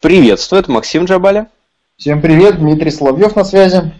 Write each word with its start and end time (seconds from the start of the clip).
Приветствую, 0.00 0.60
это 0.60 0.70
Максим 0.70 1.06
Джабаля. 1.06 1.48
Всем 1.96 2.22
привет, 2.22 2.60
Дмитрий 2.60 2.92
Соловьев 2.92 3.34
на 3.34 3.42
связи. 3.42 3.92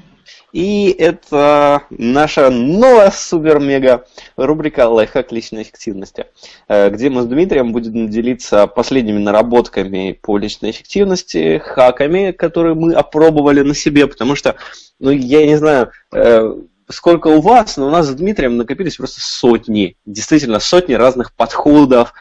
И 0.53 0.95
это 0.97 1.83
наша 1.91 2.51
новая 2.51 3.11
супер-мега 3.11 4.07
рубрика 4.37 4.89
«Лайфхак 4.89 5.33
личной 5.33 5.63
эффективности», 5.63 6.27
э, 6.69 6.91
где 6.91 7.11
мы 7.11 7.23
с 7.23 7.27
Дмитрием 7.27 7.73
будем 7.73 8.09
делиться 8.09 8.69
последними 8.69 9.19
наработками 9.19 10.17
по 10.23 10.39
личной 10.39 10.71
эффективности, 10.71 11.59
хаками, 11.59 12.31
которые 12.31 12.77
мы 12.77 12.95
опробовали 12.95 13.63
на 13.63 13.75
себе, 13.75 14.07
потому 14.07 14.37
что, 14.37 14.55
ну, 15.01 15.11
я 15.11 15.45
не 15.47 15.57
знаю, 15.57 15.91
э, 16.13 16.55
сколько 16.89 17.27
у 17.27 17.41
вас, 17.41 17.77
но 17.77 17.89
у 17.89 17.91
нас 17.91 18.07
с 18.07 18.15
Дмитрием 18.15 18.57
накопились 18.57 18.99
просто 18.99 19.21
сотни, 19.21 19.97
действительно 20.07 20.61
сотни 20.61 20.95
разных 20.95 21.33
подходов, 21.33 22.13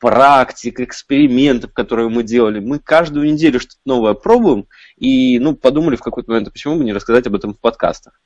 практик, 0.00 0.80
экспериментов, 0.80 1.72
которые 1.72 2.08
мы 2.08 2.22
делали. 2.22 2.60
Мы 2.60 2.78
каждую 2.78 3.32
неделю 3.32 3.60
что-то 3.60 3.80
новое 3.86 4.14
пробуем 4.14 4.66
и 4.96 5.38
ну, 5.38 5.54
подумали 5.54 5.96
в 5.96 6.02
какой-то 6.02 6.30
момент, 6.30 6.48
а 6.48 6.50
почему 6.50 6.76
бы 6.76 6.84
не 6.84 6.92
рассказать 6.92 7.26
об 7.26 7.34
этом 7.34 7.54
в 7.54 7.60
подкастах. 7.60 8.20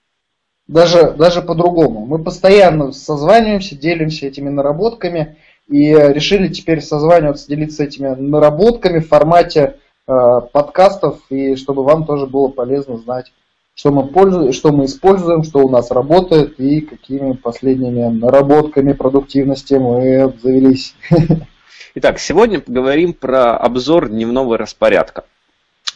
Даже, 0.66 1.12
даже 1.12 1.40
по-другому. 1.40 2.04
Мы 2.04 2.23
постоянно 2.23 2.92
созваниваемся, 2.92 3.74
делимся 3.74 4.26
этими 4.26 4.50
наработками 4.50 5.36
и 5.68 5.92
решили 5.95 6.48
теперь 6.48 6.82
созваниваться, 6.82 7.48
делиться 7.48 7.84
этими 7.84 8.09
наработками 8.09 8.98
в 8.98 9.09
формате 9.09 9.76
э, 10.06 10.12
подкастов, 10.52 11.20
и 11.30 11.56
чтобы 11.56 11.84
вам 11.84 12.04
тоже 12.04 12.26
было 12.26 12.48
полезно 12.48 12.98
знать, 12.98 13.32
что 13.74 13.92
мы, 13.92 14.09
пользуем, 14.09 14.52
что 14.52 14.73
мы 14.73 14.87
используем, 14.87 15.45
что 15.45 15.60
у 15.60 15.68
нас 15.68 15.90
работает 15.90 16.59
и 16.59 16.80
какими 16.80 17.32
последними 17.32 18.09
наработками 18.09 18.92
продуктивности 18.92 19.74
мы 19.74 20.23
обзавелись. 20.23 20.95
Итак, 22.01 22.20
сегодня 22.20 22.61
поговорим 22.61 23.12
про 23.12 23.57
обзор 23.57 24.09
дневного 24.09 24.57
распорядка. 24.57 25.25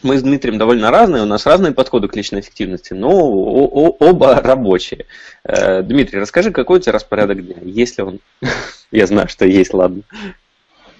Мы 0.01 0.17
с 0.17 0.21
Дмитрием 0.21 0.57
довольно 0.57 0.91
разные, 0.91 1.23
у 1.23 1.25
нас 1.25 1.45
разные 1.45 1.71
подходы 1.71 2.09
к 2.09 2.15
личной 2.17 2.41
эффективности, 2.41 2.91
но 2.91 3.09
оба 3.09 4.41
рабочие. 4.41 5.05
Э, 5.45 5.81
Дмитрий, 5.81 6.19
расскажи, 6.19 6.51
какой 6.51 6.79
у 6.79 6.81
тебя 6.81 6.91
распорядок 6.91 7.45
дня? 7.45 7.55
Есть 7.61 7.97
ли 7.97 8.03
он? 8.03 8.19
Я 8.91 9.07
знаю, 9.07 9.29
что 9.29 9.45
есть, 9.45 9.73
ладно. 9.73 10.01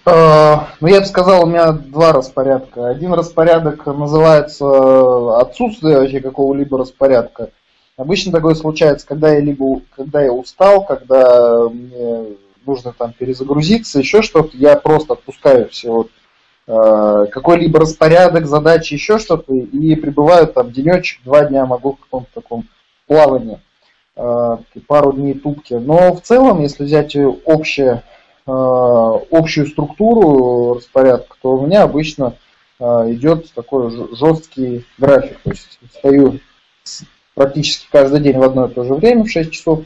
Э, 0.06 0.56
ну, 0.80 0.88
я 0.88 1.02
бы 1.02 1.06
сказал, 1.06 1.44
у 1.44 1.48
меня 1.48 1.74
два 1.74 2.14
распорядка. 2.14 2.88
Один 2.88 3.12
распорядок 3.12 3.86
называется 3.86 5.38
отсутствие 5.38 5.98
вообще 5.98 6.22
какого-либо 6.22 6.78
распорядка. 6.78 7.50
Обычно 7.98 8.32
такое 8.32 8.56
случается, 8.56 9.06
когда 9.06 9.34
я 9.34 9.42
либо 9.42 9.82
когда 9.98 10.22
я 10.22 10.32
устал, 10.32 10.86
когда 10.86 11.68
мне 11.68 12.38
нужно 12.66 12.94
там 12.94 13.14
перезагрузиться, 13.14 14.00
еще 14.00 14.22
что-то, 14.22 14.56
я 14.58 14.76
просто 14.76 15.14
отпускаю 15.14 15.70
все 15.70 15.92
вот, 15.92 16.12
э, 16.68 17.26
какой-либо 17.32 17.80
распорядок, 17.80 18.46
задачи, 18.46 18.94
еще 18.94 19.20
что-то, 19.20 19.54
и 19.54 19.96
пребываю 19.96 20.48
там 20.48 20.72
денечек, 20.72 21.24
два 21.24 21.46
дня 21.46 21.66
могу 21.66 21.94
в 21.94 22.00
каком-то 22.00 22.30
таком 22.34 22.68
плавании, 23.08 23.60
э, 24.16 24.58
пару 24.88 25.14
дней 25.14 25.34
тупки. 25.34 25.74
Но 25.74 26.14
в 26.14 26.22
целом, 26.22 26.62
если 26.62 26.84
взять 26.84 27.16
общее, 27.46 28.04
э, 28.46 28.52
общую 28.52 29.68
структуру 29.68 30.76
распорядка, 30.76 31.36
то 31.42 31.58
у 31.58 31.66
меня 31.66 31.84
обычно 31.84 32.36
идет 32.80 33.54
такой 33.54 33.92
жесткий 34.14 34.86
график. 34.98 35.40
То 35.44 35.52
есть 35.52 35.80
встаю 35.94 36.40
практически 37.34 37.88
каждый 37.92 38.20
день 38.20 38.38
в 38.38 38.44
одно 38.44 38.66
и 38.66 38.74
то 38.74 38.84
же 38.84 38.94
время, 38.96 39.24
в 39.24 39.30
6 39.30 39.52
часов, 39.52 39.84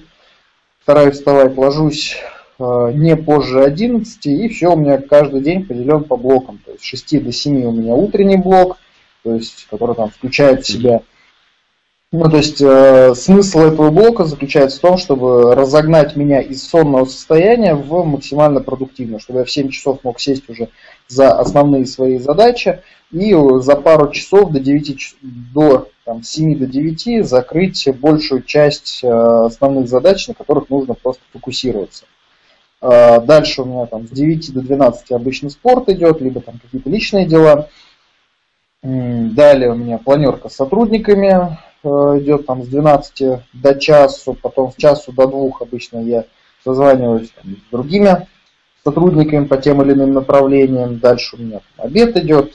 стараюсь 0.81 1.15
вставать, 1.15 1.57
ложусь 1.57 2.17
не 2.59 3.15
позже 3.15 3.63
11, 3.63 4.25
и 4.25 4.49
все 4.49 4.73
у 4.73 4.77
меня 4.77 4.97
каждый 4.99 5.41
день 5.41 5.65
поделен 5.65 6.03
по 6.03 6.17
блокам. 6.17 6.59
То 6.65 6.71
есть 6.71 6.83
с 6.83 6.87
6 6.87 7.23
до 7.23 7.31
7 7.31 7.63
у 7.65 7.71
меня 7.71 7.93
утренний 7.93 8.37
блок, 8.37 8.77
то 9.23 9.33
есть, 9.33 9.67
который 9.69 9.95
там 9.95 10.09
включает 10.09 10.63
в 10.63 10.67
себя. 10.67 11.01
Ну, 12.13 12.29
то 12.29 12.37
есть 12.37 12.61
э, 12.61 13.13
смысл 13.15 13.59
этого 13.59 13.91
блока 13.91 14.23
заключается 14.23 14.77
в 14.77 14.81
том, 14.81 14.97
чтобы 14.97 15.53
разогнать 15.53 16.15
меня 16.15 16.39
из 16.39 16.63
сонного 16.63 17.03
состояния 17.03 17.75
в 17.75 18.05
максимально 18.05 18.61
продуктивное, 18.61 19.19
чтобы 19.19 19.39
я 19.39 19.45
в 19.45 19.51
7 19.51 19.69
часов 19.69 20.05
мог 20.05 20.21
сесть 20.21 20.49
уже 20.49 20.69
за 21.09 21.37
основные 21.37 21.85
свои 21.85 22.17
задачи 22.17 22.81
и 23.11 23.35
за 23.59 23.75
пару 23.75 24.09
часов 24.11 24.51
до 24.51 24.61
9 24.61 25.17
до 25.53 25.89
там, 26.05 26.23
7 26.23 26.57
до 26.57 26.65
9 26.65 27.27
закрыть 27.27 27.85
большую 27.99 28.43
часть 28.43 29.01
э, 29.03 29.07
основных 29.09 29.89
задач, 29.89 30.29
на 30.29 30.33
которых 30.33 30.69
нужно 30.69 30.93
просто 30.93 31.23
фокусироваться. 31.33 32.05
А, 32.79 33.19
дальше 33.19 33.63
у 33.63 33.65
меня 33.65 33.85
там 33.85 34.07
с 34.07 34.11
9 34.11 34.53
до 34.53 34.61
12 34.61 35.11
обычно 35.11 35.49
спорт 35.49 35.89
идет, 35.89 36.21
либо 36.21 36.41
там 36.41 36.59
какие-то 36.59 36.89
личные 36.89 37.25
дела. 37.25 37.69
Далее 38.83 39.71
у 39.71 39.75
меня 39.75 39.97
планерка 39.97 40.49
с 40.49 40.55
сотрудниками 40.55 41.57
э, 41.83 41.87
идет 42.19 42.45
там 42.45 42.63
с 42.63 42.67
12 42.67 43.41
до 43.53 43.75
часу, 43.75 44.37
потом 44.39 44.71
с 44.71 44.75
часу 44.75 45.11
до 45.11 45.27
двух 45.27 45.63
обычно 45.63 45.97
я 45.97 46.25
созваниваюсь 46.63 47.29
с 47.29 47.71
другими 47.71 48.27
сотрудниками 48.83 49.45
по 49.45 49.57
тем 49.57 49.81
или 49.81 49.93
иным 49.93 50.13
направлениям. 50.13 50.99
Дальше 50.99 51.35
у 51.35 51.39
меня 51.39 51.61
обед 51.77 52.15
идет, 52.17 52.53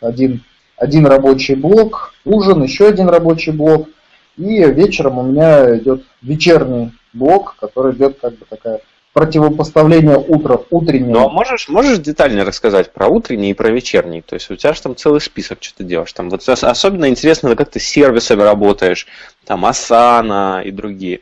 один, 0.00 0.44
один 0.76 1.06
рабочий 1.06 1.54
блок, 1.54 2.14
ужин, 2.24 2.62
еще 2.62 2.88
один 2.88 3.08
рабочий 3.08 3.52
блок. 3.52 3.88
И 4.36 4.62
вечером 4.64 5.18
у 5.18 5.22
меня 5.22 5.76
идет 5.78 6.04
вечерний 6.20 6.92
блок, 7.12 7.56
который 7.58 7.94
идет 7.94 8.18
как 8.20 8.34
бы 8.34 8.44
такая 8.48 8.80
противопоставление 9.12 10.16
утра, 10.16 10.60
утреннего. 10.70 11.10
Ну 11.10 11.26
а 11.26 11.30
можешь, 11.30 11.68
можешь 11.68 11.98
детально 11.98 12.44
рассказать 12.44 12.92
про 12.92 13.08
утренний 13.08 13.50
и 13.50 13.54
про 13.54 13.70
вечерний? 13.70 14.22
То 14.22 14.34
есть 14.34 14.50
у 14.50 14.56
тебя 14.56 14.72
же 14.72 14.80
там 14.80 14.96
целый 14.96 15.20
список, 15.20 15.62
что 15.62 15.78
ты 15.78 15.84
делаешь. 15.84 16.12
Там 16.12 16.30
вот 16.30 16.48
особенно 16.48 17.08
интересно, 17.08 17.54
как 17.54 17.70
ты 17.70 17.80
с 17.80 17.84
сервисами 17.84 18.42
работаешь, 18.42 19.06
там 19.44 19.66
Asana 19.66 20.64
и 20.64 20.70
другие. 20.70 21.20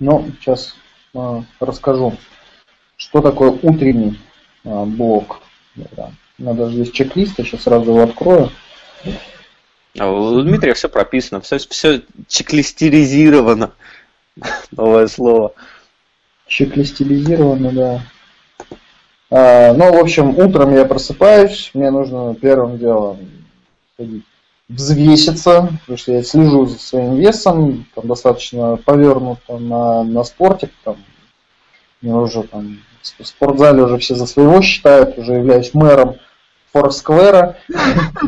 Ну, 0.00 0.26
сейчас 0.40 0.74
э, 1.14 1.42
расскажу, 1.60 2.16
что 2.96 3.20
такое 3.20 3.50
утренний 3.50 4.18
э, 4.64 4.84
блок. 4.84 5.40
Да. 5.74 6.10
Надо 6.38 6.70
здесь 6.70 6.90
чек-лист, 6.90 7.38
я 7.38 7.44
сейчас 7.44 7.62
сразу 7.62 7.90
его 7.90 8.02
открою. 8.02 8.50
А 9.98 10.10
у 10.10 10.40
Дмитрия 10.42 10.74
все 10.74 10.88
прописано, 10.88 11.40
все, 11.40 11.58
все 11.58 12.02
чек-листеризировано. 12.28 13.72
Новое 14.70 15.06
слово. 15.08 15.54
Чек-листилизировано, 16.48 17.72
да. 17.72 18.00
А, 19.30 19.74
ну, 19.74 19.92
в 19.92 19.98
общем, 19.98 20.36
утром 20.38 20.74
я 20.74 20.84
просыпаюсь, 20.84 21.70
мне 21.74 21.90
нужно 21.90 22.34
первым 22.34 22.78
делом 22.78 23.18
взвеситься, 24.68 25.68
потому 25.80 25.98
что 25.98 26.12
я 26.12 26.22
слежу 26.22 26.66
за 26.66 26.78
своим 26.78 27.16
весом, 27.16 27.86
там 27.94 28.06
достаточно 28.06 28.76
повернуто 28.76 29.58
на, 29.58 30.02
на 30.04 30.24
спорте, 30.24 30.70
там, 30.84 30.96
мне 32.00 32.14
уже 32.14 32.42
там 32.42 32.78
в 33.18 33.24
спортзале 33.24 33.82
уже 33.82 33.98
все 33.98 34.14
за 34.14 34.26
своего 34.26 34.60
считают, 34.60 35.18
уже 35.18 35.34
являюсь 35.34 35.72
мэром 35.74 36.16
Форсквера. 36.72 37.56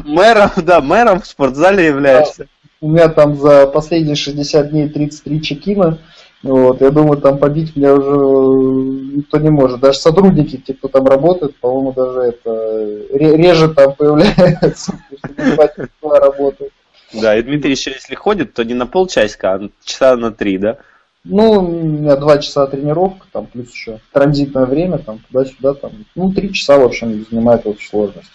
Мэром, 0.04 0.50
да, 0.56 0.80
мэром 0.80 1.20
в 1.20 1.26
спортзале 1.26 1.86
являешься. 1.86 2.46
У 2.80 2.88
меня 2.88 3.08
там 3.08 3.36
за 3.36 3.66
последние 3.66 4.16
60 4.16 4.70
дней 4.70 4.88
33 4.88 5.42
чекина. 5.42 5.98
Вот, 6.42 6.80
я 6.80 6.90
думаю, 6.90 7.20
там 7.20 7.38
побить 7.38 7.76
меня 7.76 7.94
уже 7.94 9.16
никто 9.16 9.38
не 9.38 9.50
может. 9.50 9.80
Даже 9.80 9.98
сотрудники, 9.98 10.56
те, 10.56 10.72
кто 10.72 10.88
там 10.88 11.06
работает, 11.06 11.56
по-моему, 11.56 11.92
даже 11.92 12.20
это 12.20 13.06
реже 13.12 13.68
там 13.74 13.94
появляются, 13.94 14.98
работают. 16.00 16.72
Да, 17.12 17.36
и 17.36 17.42
Дмитрий 17.42 17.72
еще 17.72 17.90
если 17.90 18.14
ходит, 18.14 18.54
то 18.54 18.64
не 18.64 18.74
на 18.74 18.86
полчасика, 18.86 19.54
а 19.54 19.68
часа 19.84 20.16
на 20.16 20.30
три, 20.30 20.58
да? 20.58 20.78
Ну, 21.24 21.50
у 21.50 21.62
меня 21.62 22.16
два 22.16 22.38
часа 22.38 22.66
тренировка, 22.66 23.26
там 23.30 23.46
плюс 23.46 23.70
еще 23.72 24.00
транзитное 24.12 24.64
время, 24.64 24.96
там 24.98 25.18
туда-сюда, 25.30 25.74
там, 25.74 25.92
ну, 26.14 26.32
три 26.32 26.54
часа, 26.54 26.78
в 26.78 26.84
общем, 26.84 27.26
занимает 27.30 27.66
общей 27.66 27.88
сложность 27.88 28.30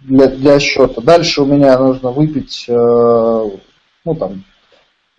для, 0.00 0.28
для 0.28 0.58
счета. 0.60 1.00
Дальше 1.00 1.42
у 1.42 1.46
меня 1.46 1.78
нужно 1.78 2.10
выпить, 2.10 2.66
э, 2.68 2.72
ну, 4.04 4.14
там, 4.14 4.44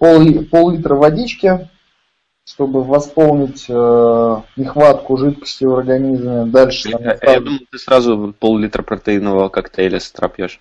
пол, 0.02 0.44
пол-литра 0.50 0.96
водички, 0.96 1.70
чтобы 2.44 2.84
восполнить 2.84 3.66
э, 3.70 4.42
нехватку 4.56 5.16
жидкости 5.16 5.64
в 5.64 5.76
организме. 5.76 6.46
Дальше 6.46 6.90
там, 6.90 7.04
я, 7.04 7.18
я 7.22 7.40
думаю, 7.40 7.60
ты 7.70 7.78
сразу 7.78 8.34
пол-литра 8.40 8.82
протеинового 8.82 9.50
коктейля 9.50 10.00
с 10.00 10.10
утра 10.10 10.28
пьешь. 10.28 10.60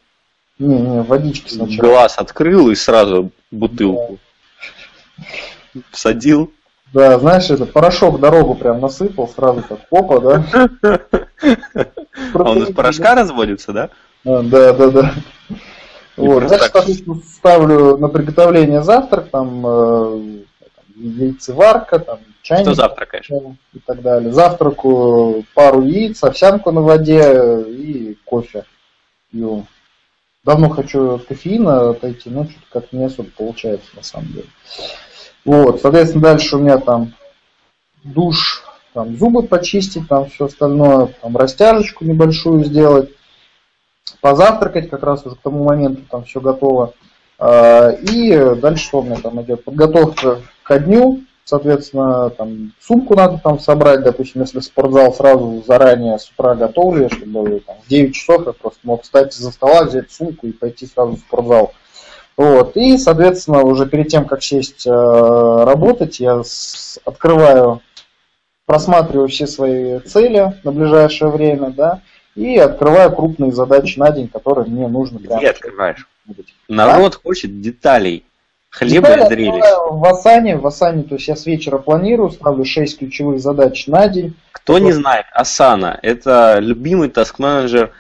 Не, 0.59 0.79
не, 0.79 1.03
водички 1.03 1.55
сначала. 1.55 1.89
Глаз 1.89 2.19
открыл 2.19 2.69
и 2.71 2.75
сразу 2.75 3.31
бутылку 3.51 4.19
да. 5.17 5.81
всадил. 5.91 6.53
Да, 6.93 7.19
знаешь, 7.19 7.49
это 7.49 7.65
порошок 7.65 8.21
дорогу 8.21 8.55
прям 8.57 8.81
насыпал, 8.81 9.27
сразу 9.27 9.63
так 9.67 9.89
попа, 9.89 10.21
да? 10.21 10.69
А 12.35 12.51
он 12.51 12.65
из 12.65 12.75
порошка 12.75 13.15
разводится, 13.15 13.73
да? 13.73 13.89
А, 14.27 14.43
да, 14.43 14.75
да, 14.75 14.91
да. 14.91 15.15
Вот. 16.21 16.49
Соответственно, 16.49 17.21
ставлю 17.27 17.97
на 17.97 18.09
приготовление 18.09 18.83
завтрак, 18.83 19.29
там, 19.31 19.67
э, 19.67 20.41
яйцеварка, 20.97 21.99
там, 21.99 22.21
чайник. 22.43 22.67
Что 22.67 22.75
завтракаешь? 22.75 23.31
И 23.73 23.79
так 23.79 24.03
далее. 24.03 24.33
Завтраку 24.33 25.45
пару 25.55 25.83
яиц, 25.83 26.23
овсянку 26.23 26.71
на 26.71 26.81
воде 26.81 27.63
и 27.67 28.19
кофе. 28.25 28.65
пью. 29.31 29.67
Давно 30.45 30.71
хочу 30.71 31.17
от 31.17 31.27
кофеина 31.27 31.91
отойти, 31.91 32.31
но 32.31 32.45
что-то 32.45 32.67
как 32.73 32.93
не 32.93 33.05
особо 33.05 33.29
получается 33.37 33.89
на 33.95 34.03
самом 34.03 34.29
деле. 34.29 34.49
Вот, 35.45 35.81
соответственно, 35.81 36.23
дальше 36.23 36.57
у 36.57 36.61
меня 36.61 36.79
там 36.79 37.13
душ, 38.05 38.63
там 38.95 39.17
зубы 39.17 39.43
почистить, 39.43 40.09
там 40.09 40.31
все 40.31 40.47
остальное, 40.47 41.15
там 41.21 41.37
растяжечку 41.37 42.05
небольшую 42.05 42.65
сделать, 42.65 43.11
позавтракать, 44.21 44.91
как 44.91 45.03
раз 45.03 45.25
уже 45.27 45.37
к 45.37 45.41
тому 45.41 45.65
моменту 45.65 46.03
там 46.11 46.25
все 46.25 46.41
готово. 46.41 46.95
А, 47.39 47.91
и 47.91 48.55
дальше 48.57 48.85
что 48.85 49.01
у 49.01 49.03
меня 49.03 49.17
там 49.17 49.41
идет? 49.43 49.65
Подготовка 49.65 50.41
ко 50.63 50.79
дню, 50.79 51.21
соответственно, 51.45 52.31
там 52.31 52.73
сумку 52.81 53.17
надо 53.17 53.41
там 53.43 53.59
собрать, 53.59 54.03
допустим, 54.03 54.43
если 54.43 54.61
спортзал 54.61 55.13
сразу 55.15 55.63
заранее 55.67 56.19
с 56.19 56.31
утра 56.31 56.55
готовлю, 56.55 57.11
чтобы 57.11 57.61
там, 57.67 57.77
в 57.85 57.89
9 57.89 58.15
часов 58.15 58.47
я 58.47 58.53
просто 58.53 58.81
мог 58.85 59.03
встать 59.03 59.35
из-за 59.35 59.51
стола, 59.51 59.85
взять 59.85 60.11
сумку 60.11 60.47
и 60.47 60.53
пойти 60.53 60.87
сразу 60.87 61.17
в 61.17 61.19
спортзал. 61.19 61.73
Вот. 62.37 62.77
И, 62.77 62.97
соответственно, 62.97 63.63
уже 63.65 63.87
перед 63.87 64.09
тем, 64.09 64.25
как 64.25 64.43
сесть 64.43 64.87
э, 64.87 64.91
работать, 64.91 66.21
я 66.21 66.43
с, 66.43 66.99
открываю, 67.05 67.83
просматриваю 68.65 69.29
все 69.29 69.47
свои 69.47 69.99
цели 70.01 70.55
на 70.65 70.73
ближайшее 70.73 71.31
время, 71.31 71.71
да, 71.71 72.01
и 72.35 72.57
открываю 72.57 73.15
крупные 73.15 73.53
задачи 73.53 73.99
на 73.99 74.11
день, 74.11 74.29
которые 74.29 74.67
мне 74.67 74.89
нужно. 74.89 75.19
Где 75.19 75.51
открываешь? 75.51 76.07
Народ 76.69 77.17
а? 77.17 77.29
хочет 77.29 77.61
деталей. 77.61 78.25
Хлеба 78.71 79.09
Детали 79.09 79.25
и 79.25 79.29
зрелищ. 79.29 79.65
В 79.91 80.05
Асане, 80.05 80.57
в 80.57 80.67
Асане, 80.67 81.03
то 81.03 81.17
есть 81.17 81.27
я 81.27 81.35
с 81.35 81.45
вечера 81.45 81.79
планирую, 81.79 82.31
ставлю 82.31 82.65
6 82.65 83.01
ключевых 83.01 83.41
задач 83.41 83.89
на 83.89 84.09
день. 84.09 84.37
Кто 84.53 84.79
не 84.79 84.93
знает, 84.93 85.27
Асана– 85.33 85.99
это 86.03 86.59
любимый 86.61 87.09
таск-менеджер 87.09 87.91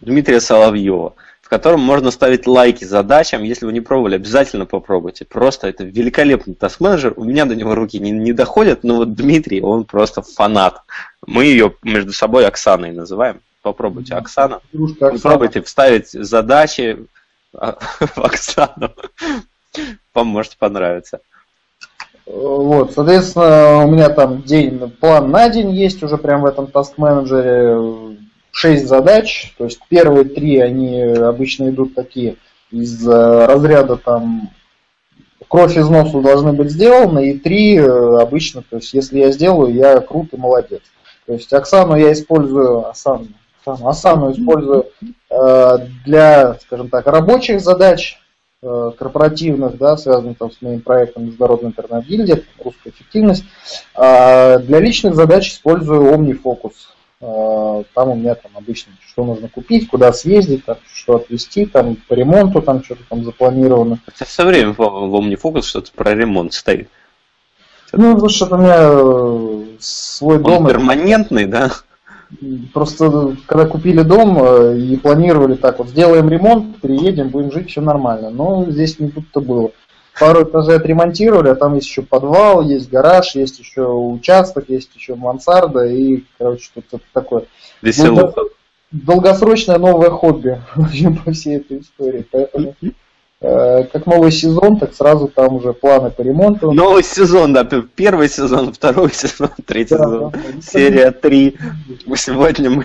Дмитрия 0.00 0.40
Соловьева, 0.40 1.14
в 1.42 1.48
котором 1.50 1.80
можно 1.80 2.10
ставить 2.10 2.46
лайки 2.46 2.84
задачам. 2.84 3.42
Если 3.42 3.66
вы 3.66 3.74
не 3.74 3.82
пробовали, 3.82 4.14
обязательно 4.14 4.64
попробуйте. 4.64 5.26
Просто 5.26 5.68
это 5.68 5.84
великолепный 5.84 6.54
таск-менеджер. 6.54 7.12
У 7.16 7.24
меня 7.24 7.44
до 7.44 7.54
него 7.54 7.74
руки 7.74 7.98
не, 7.98 8.10
не 8.10 8.32
доходят, 8.32 8.82
но 8.82 8.96
вот 8.96 9.12
Дмитрий, 9.14 9.60
он 9.60 9.84
просто 9.84 10.22
фанат. 10.22 10.80
Мы 11.26 11.44
ее 11.44 11.74
между 11.82 12.14
собой 12.14 12.46
Оксаной 12.46 12.92
называем. 12.92 13.42
Попробуйте, 13.64 14.14
Оксана. 14.14 14.60
Дружка 14.74 15.06
Оксана. 15.06 15.22
Попробуйте 15.22 15.62
вставить 15.62 16.10
задачи 16.10 17.06
в 17.52 18.18
Оксану. 18.18 18.90
Вам 20.12 20.26
может 20.26 20.58
понравиться. 20.58 21.20
Вот, 22.26 22.92
соответственно, 22.92 23.84
у 23.84 23.90
меня 23.90 24.10
там 24.10 24.42
день, 24.42 24.90
план 25.00 25.30
на 25.30 25.48
день 25.48 25.70
есть 25.70 26.02
уже 26.02 26.18
прям 26.18 26.42
в 26.42 26.46
этом 26.46 26.66
task 26.66 26.92
менеджере 26.98 28.18
6 28.50 28.86
задач, 28.86 29.54
то 29.56 29.64
есть 29.64 29.80
первые 29.88 30.24
три, 30.24 30.58
они 30.58 31.00
обычно 31.00 31.70
идут 31.70 31.94
такие 31.94 32.36
из 32.70 33.06
э, 33.06 33.46
разряда 33.46 33.96
там 33.96 34.50
кровь 35.48 35.76
из 35.76 35.88
носу 35.88 36.20
должны 36.20 36.52
быть 36.52 36.70
сделаны, 36.70 37.30
и 37.30 37.38
три 37.38 37.76
э, 37.76 38.20
обычно, 38.20 38.62
то 38.62 38.76
есть 38.76 38.92
если 38.92 39.20
я 39.20 39.30
сделаю, 39.32 39.74
я 39.74 40.00
крут 40.00 40.32
и 40.32 40.36
молодец. 40.36 40.82
То 41.26 41.32
есть 41.32 41.52
Оксану 41.52 41.96
я 41.96 42.12
использую, 42.12 42.88
Асану, 42.88 43.28
Асану, 43.66 43.88
Асану 43.88 44.32
использую 44.32 44.86
э, 45.30 45.78
для, 46.04 46.54
скажем 46.54 46.88
так, 46.88 47.06
рабочих 47.06 47.60
задач, 47.60 48.18
Э, 48.66 48.92
корпоративных, 48.98 49.76
да, 49.76 49.94
связанных 49.98 50.38
там, 50.38 50.50
с 50.50 50.62
моим 50.62 50.80
проектом 50.80 51.26
Международная 51.26 51.68
интернет-гильдия, 51.68 52.44
русская 52.64 52.88
эффективность. 52.88 53.44
А 53.94 54.56
для 54.56 54.80
личных 54.80 55.14
задач 55.14 55.50
использую 55.50 56.14
OmniFocus. 56.14 56.72
А, 57.20 57.82
там 57.92 58.08
у 58.08 58.14
меня 58.14 58.34
там 58.34 58.52
обычно 58.54 58.94
что 59.06 59.26
нужно 59.26 59.50
купить, 59.50 59.90
куда 59.90 60.14
съездить, 60.14 60.64
там, 60.64 60.78
что 60.94 61.16
отвезти, 61.16 61.66
там 61.66 61.96
по 62.08 62.14
ремонту 62.14 62.62
там 62.62 62.82
что-то 62.82 63.02
там 63.06 63.22
запланировано. 63.22 63.98
Хотя 64.06 64.24
все 64.24 64.46
время 64.46 64.72
в 64.72 64.80
OmniFocus 64.80 65.62
что-то 65.62 65.92
про 65.92 66.14
ремонт 66.14 66.54
стоит. 66.54 66.88
Ну, 67.92 68.14
потому 68.14 68.30
что 68.30 68.46
у 68.46 68.56
меня 68.56 68.76
э, 68.78 69.76
свой 69.78 70.36
Он 70.36 70.42
дом. 70.42 70.66
перманентный, 70.68 71.44
да? 71.44 71.70
Просто 72.72 73.36
когда 73.46 73.66
купили 73.66 74.02
дом 74.02 74.38
э, 74.42 74.78
и 74.78 74.96
планировали 74.96 75.54
так 75.54 75.78
вот, 75.78 75.88
сделаем 75.88 76.28
ремонт, 76.28 76.80
переедем, 76.80 77.28
будем 77.28 77.52
жить, 77.52 77.70
все 77.70 77.80
нормально. 77.80 78.30
Но 78.30 78.66
здесь 78.68 78.98
не 78.98 79.10
тут-то 79.10 79.40
было. 79.40 79.70
Пару 80.18 80.44
этажей 80.44 80.76
отремонтировали, 80.76 81.48
а 81.48 81.54
там 81.54 81.74
есть 81.74 81.88
еще 81.88 82.02
подвал, 82.02 82.62
есть 82.62 82.88
гараж, 82.88 83.34
есть 83.34 83.58
еще 83.58 83.86
участок, 83.86 84.68
есть 84.68 84.94
еще 84.94 85.16
мансарда 85.16 85.86
и, 85.86 86.24
короче, 86.38 86.64
что-то 86.64 87.00
такое. 87.12 87.44
Веселуха. 87.82 88.42
Долгосрочное 88.92 89.78
новое 89.78 90.10
хобби 90.10 90.60
по 91.24 91.32
всей 91.32 91.56
этой 91.56 91.80
истории. 91.80 92.24
Поэтому 92.30 92.74
Э, 92.82 92.90
как 93.44 94.06
новый 94.06 94.32
сезон, 94.32 94.78
так 94.78 94.94
сразу 94.94 95.28
там 95.28 95.56
уже 95.56 95.72
планы 95.72 96.10
по 96.10 96.22
ремонту. 96.22 96.72
Новый 96.72 97.02
сезон, 97.02 97.52
да, 97.52 97.64
первый 97.64 98.28
сезон, 98.28 98.72
второй 98.72 99.10
сезон, 99.12 99.50
третий 99.66 99.96
да, 99.96 100.04
сезон, 100.04 100.30
да, 100.30 100.38
серия 100.62 101.10
3. 101.10 101.56
Сегодня 102.16 102.70
мы 102.70 102.84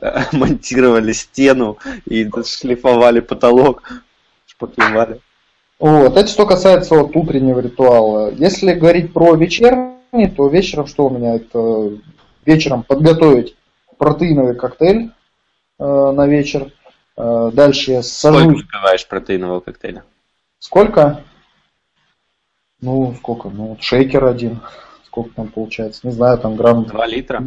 э, 0.00 0.20
монтировали 0.32 1.12
стену 1.12 1.78
и 2.06 2.28
шлифовали 2.44 3.20
потолок, 3.20 3.82
шпаклевали. 4.46 5.20
Вот, 5.80 6.16
это 6.16 6.28
что 6.28 6.46
касается 6.46 6.94
вот 6.94 7.16
утреннего 7.16 7.60
ритуала. 7.60 8.32
Если 8.32 8.74
говорить 8.74 9.12
про 9.12 9.34
вечерний, 9.34 10.28
то 10.36 10.48
вечером 10.48 10.86
что 10.86 11.06
у 11.06 11.10
меня? 11.10 11.36
Это 11.36 11.92
вечером 12.44 12.82
подготовить 12.82 13.56
протеиновый 13.96 14.54
коктейль 14.54 15.10
э, 15.78 15.84
на 15.84 16.26
вечер 16.26 16.68
Э, 16.68 16.77
дальше 17.18 17.92
я 17.92 18.02
сажусь. 18.02 18.42
Сколько 18.42 18.56
выпиваешь 18.56 19.06
протеинового 19.08 19.60
коктейля? 19.60 20.04
Сколько? 20.58 21.24
Ну, 22.80 23.14
сколько? 23.18 23.48
Ну, 23.48 23.68
вот 23.68 23.82
шейкер 23.82 24.24
один. 24.24 24.60
Сколько 25.06 25.30
там 25.34 25.48
получается? 25.48 26.06
Не 26.06 26.12
знаю, 26.12 26.38
там 26.38 26.56
грамм... 26.56 26.84
Два 26.84 27.06
литра? 27.06 27.44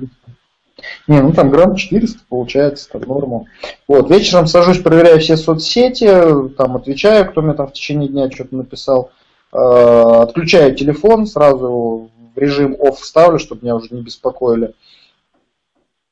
Не, 1.07 1.21
ну 1.21 1.31
там 1.31 1.49
грамм 1.49 1.75
400 1.75 2.21
получается, 2.27 2.89
там 2.89 3.01
норму. 3.01 3.47
Вот, 3.87 4.09
вечером 4.09 4.47
сажусь, 4.47 4.79
проверяю 4.79 5.19
все 5.19 5.37
соцсети, 5.37 6.09
там 6.57 6.75
отвечаю, 6.75 7.29
кто 7.29 7.41
мне 7.41 7.53
там 7.53 7.67
в 7.67 7.73
течение 7.73 8.09
дня 8.09 8.31
что-то 8.31 8.55
написал. 8.55 9.11
Э, 9.53 10.21
отключаю 10.23 10.75
телефон, 10.75 11.27
сразу 11.27 12.09
в 12.33 12.37
режим 12.37 12.73
off 12.73 12.97
ставлю, 13.01 13.39
чтобы 13.39 13.61
меня 13.63 13.75
уже 13.75 13.87
не 13.91 14.01
беспокоили. 14.01 14.73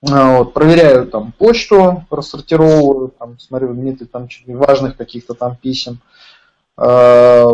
Вот, 0.01 0.53
проверяю 0.53 1.07
там 1.07 1.33
почту, 1.33 2.05
рассортировываю, 2.09 3.09
там, 3.09 3.37
смотрю, 3.39 3.73
нет 3.73 3.99
ли 3.99 4.07
там 4.07 4.27
важных 4.47 4.95
каких-то 4.95 5.33
там 5.33 5.57
писем. 5.57 5.99
А, 6.77 7.47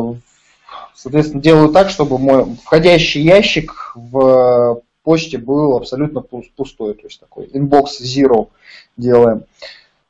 соответственно, 0.93 1.41
делаю 1.41 1.69
так, 1.69 1.89
чтобы 1.89 2.19
мой 2.19 2.55
входящий 2.63 3.23
ящик 3.23 3.93
в 3.95 4.81
почте 5.03 5.37
был 5.37 5.75
абсолютно 5.75 6.21
пустой, 6.21 6.93
то 6.93 7.07
есть 7.07 7.19
такой 7.19 7.47
inbox 7.47 7.85
zero 8.03 8.49
делаем. 8.95 9.45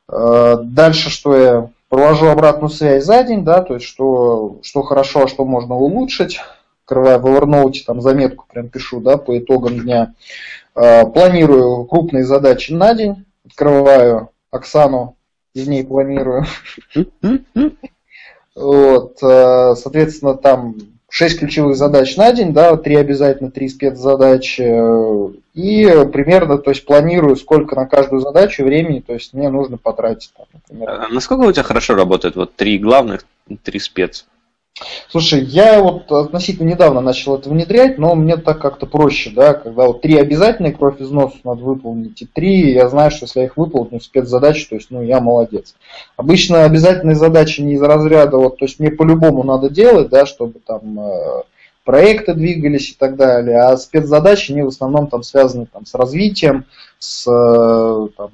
А, 0.08 0.56
дальше, 0.56 1.08
что 1.08 1.36
я 1.36 1.70
провожу 1.88 2.26
обратную 2.26 2.68
связь 2.68 3.04
за 3.04 3.22
день, 3.22 3.44
да, 3.44 3.62
то 3.62 3.74
есть 3.74 3.86
что, 3.86 4.58
что 4.62 4.82
хорошо, 4.82 5.24
а 5.24 5.28
что 5.28 5.44
можно 5.44 5.74
улучшить. 5.74 6.40
Открываю 6.84 7.18
в 7.18 7.26
Evernote, 7.26 7.84
там 7.84 8.00
заметку 8.00 8.44
прям 8.52 8.68
пишу, 8.68 9.00
да, 9.00 9.16
по 9.16 9.36
итогам 9.36 9.80
дня. 9.80 10.14
Э, 10.76 11.06
планирую 11.06 11.86
крупные 11.86 12.24
задачи 12.24 12.70
на 12.70 12.94
день, 12.94 13.24
открываю 13.46 14.28
Оксану, 14.50 15.16
из 15.54 15.66
ней 15.66 15.84
планирую. 15.84 16.44
Вот, 18.54 19.18
э, 19.22 19.74
соответственно, 19.76 20.34
там 20.34 20.76
6 21.10 21.38
ключевых 21.38 21.76
задач 21.76 22.16
на 22.16 22.32
день, 22.32 22.52
да, 22.52 22.76
3 22.76 22.96
обязательно, 22.96 23.50
3 23.50 23.68
спецзадачи, 23.68 24.62
и 25.54 26.08
примерно, 26.12 26.58
то 26.58 26.70
есть 26.70 26.84
планирую, 26.84 27.36
сколько 27.36 27.74
на 27.74 27.86
каждую 27.86 28.20
задачу 28.20 28.64
времени, 28.64 29.00
то 29.00 29.14
есть 29.14 29.32
мне 29.32 29.48
нужно 29.48 29.78
потратить. 29.78 30.32
Там, 30.36 30.46
например. 30.52 30.90
А 30.90 31.08
насколько 31.08 31.42
у 31.42 31.52
тебя 31.52 31.62
хорошо 31.62 31.94
работает 31.94 32.36
вот 32.36 32.54
три 32.54 32.78
главных, 32.78 33.24
три 33.62 33.78
спец? 33.78 34.26
Слушай, 35.08 35.42
я 35.44 35.80
вот 35.80 36.12
относительно 36.12 36.68
недавно 36.68 37.00
начал 37.00 37.36
это 37.36 37.48
внедрять, 37.48 37.96
но 37.96 38.14
мне 38.14 38.36
так 38.36 38.60
как-то 38.60 38.84
проще, 38.86 39.30
да, 39.30 39.54
когда 39.54 39.86
вот 39.86 40.02
три 40.02 40.18
обязательные 40.18 40.74
кровь 40.74 41.00
из 41.00 41.10
носа 41.10 41.36
надо 41.44 41.62
выполнить, 41.62 42.20
и 42.20 42.26
три, 42.26 42.72
я 42.74 42.88
знаю, 42.90 43.10
что 43.10 43.24
если 43.24 43.40
я 43.40 43.46
их 43.46 43.56
выполню, 43.56 44.00
спецзадачи, 44.00 44.68
то 44.68 44.74
есть, 44.74 44.90
ну, 44.90 45.00
я 45.00 45.20
молодец. 45.20 45.74
Обычно 46.18 46.64
обязательные 46.64 47.16
задачи 47.16 47.62
не 47.62 47.74
из 47.74 47.82
разряда, 47.82 48.36
вот, 48.36 48.58
то 48.58 48.66
есть 48.66 48.78
мне 48.78 48.90
по-любому 48.90 49.44
надо 49.44 49.70
делать, 49.70 50.10
да, 50.10 50.26
чтобы 50.26 50.58
там 50.58 51.00
э, 51.00 51.42
проекты 51.84 52.34
двигались 52.34 52.90
и 52.90 52.94
так 52.98 53.16
далее, 53.16 53.60
а 53.60 53.78
спецзадачи, 53.78 54.52
они 54.52 54.62
в 54.62 54.68
основном 54.68 55.06
там 55.06 55.22
связаны 55.22 55.66
там 55.72 55.86
с 55.86 55.94
развитием, 55.94 56.66
с 56.98 57.26
э, 57.26 58.08
там, 58.14 58.30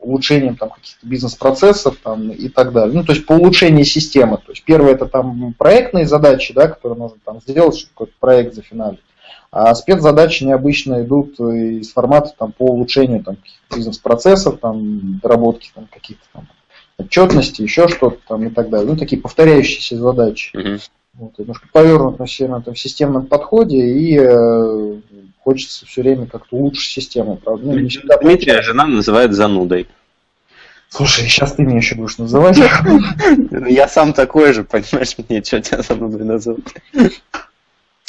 улучшением 0.00 0.56
там, 0.56 0.70
каких-то 0.70 1.06
бизнес-процессов 1.06 1.96
там, 2.02 2.30
и 2.30 2.48
так 2.48 2.72
далее. 2.72 2.94
Ну, 2.94 3.04
то 3.04 3.12
есть 3.12 3.26
по 3.26 3.32
улучшению 3.32 3.84
системы. 3.84 4.38
То 4.38 4.52
есть 4.52 4.64
первое 4.64 4.92
это 4.92 5.06
там 5.06 5.54
проектные 5.58 6.06
задачи, 6.06 6.54
да, 6.54 6.68
которые 6.68 6.98
нужно 6.98 7.18
там 7.24 7.40
сделать, 7.40 7.76
чтобы 7.76 7.92
какой-то 7.92 8.12
проект 8.18 8.54
зафиналить. 8.54 9.00
А 9.52 9.74
спецзадачи 9.74 10.44
необычно 10.44 11.02
идут 11.02 11.38
из 11.40 11.92
формата 11.92 12.32
там, 12.38 12.52
по 12.52 12.66
улучшению 12.66 13.24
там, 13.24 13.36
бизнес-процессов, 13.74 14.58
там, 14.60 15.18
доработки 15.18 15.70
там, 15.74 15.88
каких-то 15.90 16.24
там, 16.32 16.48
отчетности, 16.98 17.62
еще 17.62 17.88
что-то 17.88 18.18
там 18.28 18.46
и 18.46 18.50
так 18.50 18.70
далее. 18.70 18.88
Ну, 18.88 18.96
такие 18.96 19.20
повторяющиеся 19.20 19.96
задачи. 19.96 20.56
Мгм. 20.56 20.78
Вот, 21.14 21.38
немножко 21.38 21.66
повернут 21.72 22.20
на 22.20 22.26
на 22.46 22.60
этом 22.60 22.76
системном 22.76 23.26
подходе 23.26 23.76
и 23.76 24.16
э, 24.16 25.00
хочется 25.42 25.86
все 25.86 26.02
время 26.02 26.26
как-то 26.26 26.56
улучшить 26.56 26.92
систему. 26.92 27.36
Правда, 27.36 27.72
ну, 27.72 27.88
всегда 27.88 28.18
Дмитрия 28.18 28.62
жена 28.62 28.86
называет 28.86 29.32
занудой. 29.32 29.88
Слушай, 30.88 31.28
сейчас 31.28 31.52
ты 31.52 31.62
меня 31.62 31.76
еще 31.76 31.94
будешь 31.94 32.18
называть. 32.18 32.58
Я 33.68 33.86
сам 33.88 34.12
такой 34.12 34.52
же, 34.52 34.64
понимаешь, 34.64 35.16
мне 35.28 35.42
что 35.42 35.60
тебя 35.60 35.82
занудой 35.82 36.24
назовут. 36.24 36.66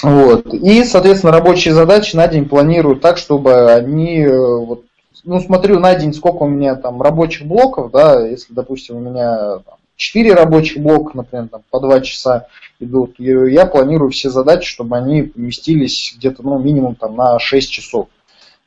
Вот. 0.02 0.52
И, 0.54 0.84
соответственно, 0.84 1.32
рабочие 1.32 1.76
задачи 1.76 2.16
на 2.16 2.28
день 2.28 2.50
планирую 2.50 2.96
так, 2.96 3.20
чтобы 3.20 3.72
они, 3.72 4.22
э, 4.22 4.58
вот, 4.58 4.84
ну, 5.24 5.40
смотрю 5.40 5.80
на 5.80 5.94
день, 5.94 6.12
сколько 6.12 6.44
у 6.44 6.48
меня 6.48 6.74
там 6.76 7.00
рабочих 7.04 7.46
блоков, 7.46 7.92
да, 7.92 8.26
если, 8.26 8.52
допустим, 8.52 8.96
у 8.96 9.00
меня 9.00 9.60
там, 9.60 9.78
4 10.02 10.34
рабочих 10.34 10.82
блока, 10.82 11.16
например, 11.16 11.48
там, 11.50 11.62
по 11.70 11.80
2 11.80 12.02
часа 12.02 12.48
идут, 12.80 13.20
и 13.20 13.26
я 13.26 13.68
планирую 13.68 14.10
все 14.10 14.32
задачи, 14.32 14.68
чтобы 14.68 14.98
они 14.98 15.22
поместились 15.22 16.16
где-то, 16.18 16.42
ну, 16.42 16.58
минимум 16.58 16.96
там 16.96 17.16
на 17.16 17.38
6 17.38 17.70
часов. 17.70 18.08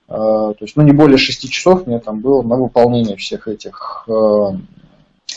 Э, 0.09 0.13
То 0.13 0.57
есть, 0.61 0.77
ну, 0.77 0.85
не 0.85 0.93
более 0.93 1.19
6 1.19 1.51
часов 1.51 1.89
мне 1.89 1.99
там 1.99 2.21
было 2.21 2.43
на 2.43 2.55
выполнение 2.55 3.17
всех 3.17 3.49
этих 3.49 4.05
э, 4.07 4.13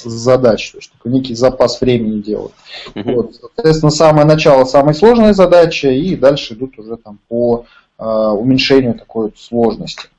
задач, 0.04 0.72
то 0.72 0.78
есть 0.78 0.92
такой 0.92 1.12
некий 1.12 1.34
запас 1.34 1.82
времени 1.82 2.22
делаю. 2.22 2.52
Мгм. 2.94 3.16
Вот, 3.16 3.36
соответственно, 3.36 3.90
самое 3.90 4.28
начало 4.28 4.66
самой 4.66 4.94
сложной 4.94 5.34
задачи, 5.34 5.88
и 5.88 6.16
дальше 6.16 6.54
идут 6.54 6.78
уже 6.78 6.98
там 6.98 7.18
по 7.28 7.66
э, 7.98 8.04
уменьшению 8.06 8.94
такой 8.94 9.26
вот 9.26 9.40
сложности. 9.40 10.10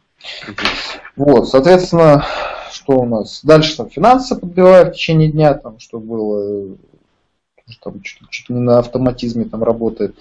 Вот, 1.14 1.48
соответственно, 1.48 2.26
что 2.72 3.00
у 3.00 3.04
нас? 3.04 3.40
Дальше 3.42 3.76
там 3.76 3.90
финансы 3.90 4.36
подбиваю 4.36 4.86
в 4.86 4.92
течение 4.92 5.30
дня, 5.30 5.54
там, 5.54 5.78
что 5.78 5.98
было, 5.98 6.72
э, 6.72 7.72
там 7.82 8.00
чуть, 8.02 8.18
чуть 8.30 8.48
не 8.48 8.60
на 8.60 8.78
автоматизме 8.78 9.44
там 9.44 9.62
работает. 9.62 10.16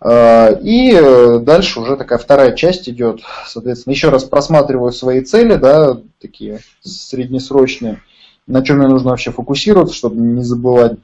Э, 0.00 0.60
И 0.60 0.92
э, 0.92 1.38
дальше 1.40 1.80
уже 1.80 1.96
такая 1.96 2.18
вторая 2.18 2.52
часть 2.52 2.88
идет. 2.88 3.20
Соответственно, 3.46 3.92
еще 3.92 4.10
раз 4.10 4.24
просматриваю 4.24 4.92
свои 4.92 5.20
цели, 5.22 5.56
да, 5.56 5.98
такие 6.20 6.60
среднесрочные, 6.82 8.02
на 8.46 8.64
чем 8.64 8.78
мне 8.78 8.88
нужно 8.88 9.10
вообще 9.10 9.30
фокусироваться, 9.30 9.94
чтобы 9.94 10.16
не 10.16 10.42
забывать. 10.42 10.98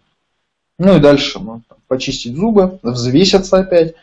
Ну 0.78 0.96
и 0.96 1.00
дальше 1.00 1.38
ну, 1.40 1.62
почистить 1.88 2.36
зубы, 2.36 2.78
взвеситься 2.82 3.58
опять. 3.58 3.94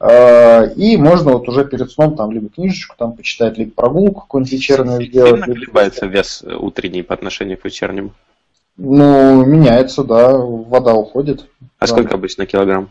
Э, 0.00 0.72
И 0.74 0.96
можно 0.96 1.32
вот 1.32 1.48
уже 1.48 1.64
перед 1.64 1.90
сном 1.90 2.16
там 2.16 2.30
либо 2.32 2.48
книжечку 2.48 2.94
там 2.98 3.12
почитать, 3.12 3.58
либо 3.58 3.70
прогулку 3.72 4.22
какую-нибудь 4.22 4.52
вечернюю 4.52 5.02
сделать. 5.06 5.30
Сильно 5.30 5.44
либо- 5.46 5.60
колебается 5.66 6.06
вес 6.06 6.42
утренний 6.42 7.02
по 7.02 7.14
отношению 7.14 7.58
к 7.58 7.64
вечернему? 7.64 8.10
Ну, 8.76 9.44
меняется, 9.44 10.02
да, 10.02 10.36
вода 10.36 10.94
уходит. 10.94 11.46
А 11.78 11.86
Да. 11.86 11.86
сколько 11.86 12.14
обычно 12.14 12.46
килограмм? 12.46 12.88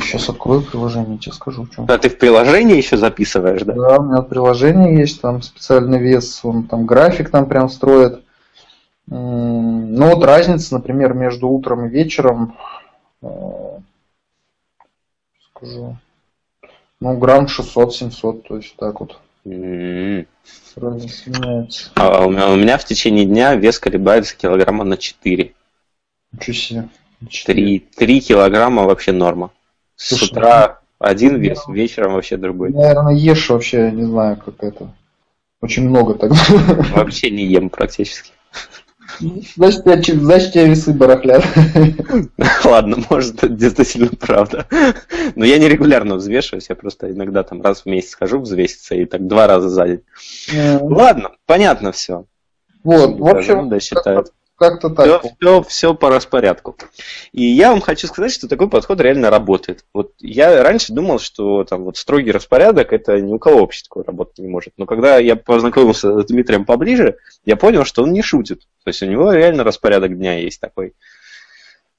сейчас 0.00 0.28
открою 0.30 0.62
приложение, 0.62 1.18
тебе 1.18 1.32
скажу, 1.32 1.64
в 1.64 1.70
чем. 1.70 1.84
А 1.88 1.98
ты 1.98 2.08
в 2.08 2.16
приложении 2.18 2.76
еще 2.76 2.96
записываешь, 2.96 3.62
да? 3.62 3.74
Да, 3.74 3.98
у 3.98 4.04
меня 4.04 4.22
приложение 4.22 4.98
есть, 4.98 5.20
там 5.20 5.42
специальный 5.42 5.98
вес, 5.98 6.40
он 6.44 6.62
там 6.66 6.86
график 6.86 7.28
там 7.30 7.46
прям 7.46 7.68
строит. 7.68 8.20
Ну 9.08 10.14
вот 10.14 10.24
разница, 10.24 10.74
например, 10.74 11.12
между 11.12 11.48
утром 11.48 11.86
и 11.86 11.88
вечером, 11.90 12.56
э, 13.22 13.26
скажу, 15.56 15.96
ну 17.00 17.18
грамм 17.18 17.46
600-700, 17.46 18.42
то 18.42 18.56
есть 18.56 18.76
так 18.76 19.00
вот 19.00 19.18
меняется. 19.44 20.30
А 21.94 22.26
у 22.26 22.30
меня, 22.30 22.50
у 22.50 22.56
меня 22.56 22.78
в 22.78 22.84
течение 22.84 23.24
дня 23.24 23.54
вес 23.54 23.78
колебается 23.78 24.36
килограмма 24.36 24.84
на 24.84 24.96
4. 24.96 25.52
Ничего 26.32 26.54
себе. 26.54 26.88
3, 27.44 27.78
3 27.78 28.20
килограмма 28.20 28.84
вообще 28.84 29.12
норма. 29.12 29.50
С 29.94 30.08
Слушай, 30.08 30.32
утра 30.32 30.80
один 30.98 31.36
вес, 31.36 31.64
вечером 31.68 32.14
вообще 32.14 32.36
другой. 32.36 32.70
Наверное, 32.70 33.14
ешь 33.14 33.48
вообще, 33.48 33.90
не 33.90 34.04
знаю, 34.04 34.36
как 34.36 34.62
это. 34.62 34.92
Очень 35.60 35.88
много 35.88 36.14
так. 36.14 36.32
Вообще 36.94 37.30
не 37.30 37.46
ем 37.46 37.70
практически. 37.70 38.32
Значит, 39.56 40.04
че- 40.04 40.14
значит, 40.18 40.52
тебя 40.52 40.64
весы 40.64 40.92
барахлят. 40.92 41.44
Ладно, 42.64 42.98
может, 43.10 43.42
это 43.42 43.48
действительно 43.48 44.10
правда. 44.18 44.66
Но 45.34 45.44
я 45.44 45.58
не 45.58 45.68
регулярно 45.68 46.16
взвешиваюсь, 46.16 46.68
я 46.68 46.74
просто 46.74 47.10
иногда 47.10 47.42
там 47.42 47.62
раз 47.62 47.82
в 47.82 47.86
месяц 47.86 48.14
хожу 48.14 48.40
взвеситься 48.40 48.94
и 48.94 49.04
так 49.04 49.26
два 49.26 49.46
раза 49.46 49.68
за 49.68 49.86
день. 49.86 50.00
Ладно, 50.82 51.30
понятно 51.46 51.92
все. 51.92 52.24
Вот, 52.84 53.18
в 53.18 53.26
общем. 53.36 53.54
Как-то 54.56 54.88
Все, 54.88 55.18
так. 55.18 55.22
все, 55.38 55.62
все 55.62 55.94
по 55.94 56.10
распорядку. 56.10 56.76
И 57.32 57.44
я 57.44 57.70
вам 57.70 57.80
хочу 57.80 58.06
сказать, 58.06 58.32
что 58.32 58.48
такой 58.48 58.68
подход 58.68 59.00
реально 59.00 59.30
работает. 59.30 59.84
Вот 59.92 60.12
я 60.18 60.62
раньше 60.62 60.92
думал, 60.92 61.18
что 61.18 61.64
там 61.64 61.84
вот 61.84 61.96
строгий 61.96 62.32
распорядок 62.32 62.92
это 62.92 63.20
ни 63.20 63.32
у 63.32 63.38
кого 63.38 63.60
вообще 63.60 63.82
такой 63.84 64.04
работать 64.04 64.38
не 64.38 64.48
может. 64.48 64.72
Но 64.76 64.86
когда 64.86 65.18
я 65.18 65.36
познакомился 65.36 66.20
с 66.20 66.26
Дмитрием 66.26 66.64
поближе, 66.64 67.16
я 67.44 67.56
понял, 67.56 67.84
что 67.84 68.02
он 68.02 68.12
не 68.12 68.22
шутит. 68.22 68.60
То 68.84 68.88
есть 68.88 69.02
у 69.02 69.06
него 69.06 69.32
реально 69.32 69.64
распорядок 69.64 70.16
дня 70.16 70.38
есть 70.38 70.60
такой. 70.60 70.94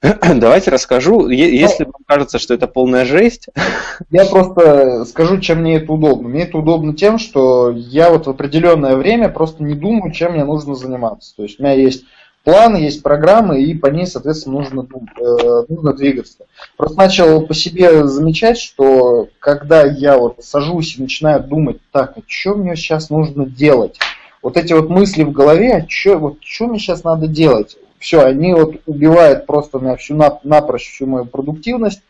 Давайте 0.00 0.70
расскажу. 0.70 1.28
Е- 1.28 1.56
Если 1.58 1.84
вам 1.84 2.02
кажется, 2.06 2.38
что 2.38 2.54
это 2.54 2.68
полная 2.68 3.04
жесть, 3.04 3.48
Я 4.10 4.24
просто 4.26 5.04
скажу, 5.06 5.40
чем 5.40 5.60
мне 5.62 5.76
это 5.76 5.92
удобно. 5.92 6.28
Мне 6.28 6.44
это 6.44 6.58
удобно 6.58 6.94
тем, 6.94 7.18
что 7.18 7.70
я 7.70 8.10
вот 8.10 8.26
в 8.26 8.30
определенное 8.30 8.96
время 8.96 9.28
просто 9.28 9.62
не 9.62 9.74
думаю, 9.74 10.12
чем 10.12 10.32
мне 10.32 10.44
нужно 10.44 10.74
заниматься. 10.76 11.34
То 11.36 11.42
есть 11.42 11.58
у 11.58 11.62
меня 11.62 11.72
есть 11.74 12.04
план, 12.48 12.76
есть 12.76 13.02
программы, 13.02 13.62
и 13.62 13.74
по 13.74 13.88
ней, 13.88 14.06
соответственно, 14.06 14.60
нужно, 14.60 14.82
дум- 14.82 15.10
э, 15.20 15.64
нужно 15.68 15.92
двигаться. 15.92 16.46
Просто 16.78 16.96
начал 16.96 17.42
по 17.42 17.52
себе 17.52 18.06
замечать, 18.06 18.56
что 18.56 19.28
когда 19.38 19.84
я 19.84 20.16
вот 20.16 20.36
сажусь 20.42 20.96
и 20.96 21.02
начинаю 21.02 21.42
думать, 21.42 21.76
так, 21.92 22.14
а 22.16 22.20
что 22.26 22.54
мне 22.54 22.74
сейчас 22.74 23.10
нужно 23.10 23.44
делать? 23.44 23.98
Вот 24.42 24.56
эти 24.56 24.72
вот 24.72 24.88
мысли 24.88 25.24
в 25.24 25.32
голове, 25.32 25.74
а 25.74 25.86
что 25.86 26.16
вот, 26.16 26.40
чё 26.40 26.68
мне 26.68 26.78
сейчас 26.78 27.04
надо 27.04 27.26
делать? 27.26 27.76
Все, 27.98 28.22
они 28.22 28.54
вот 28.54 28.76
убивают 28.86 29.44
просто 29.44 29.78
на 29.78 29.96
всю 29.96 30.14
нап- 30.14 30.40
напрочь 30.42 30.88
всю 30.88 31.04
мою 31.04 31.26
продуктивность, 31.26 32.00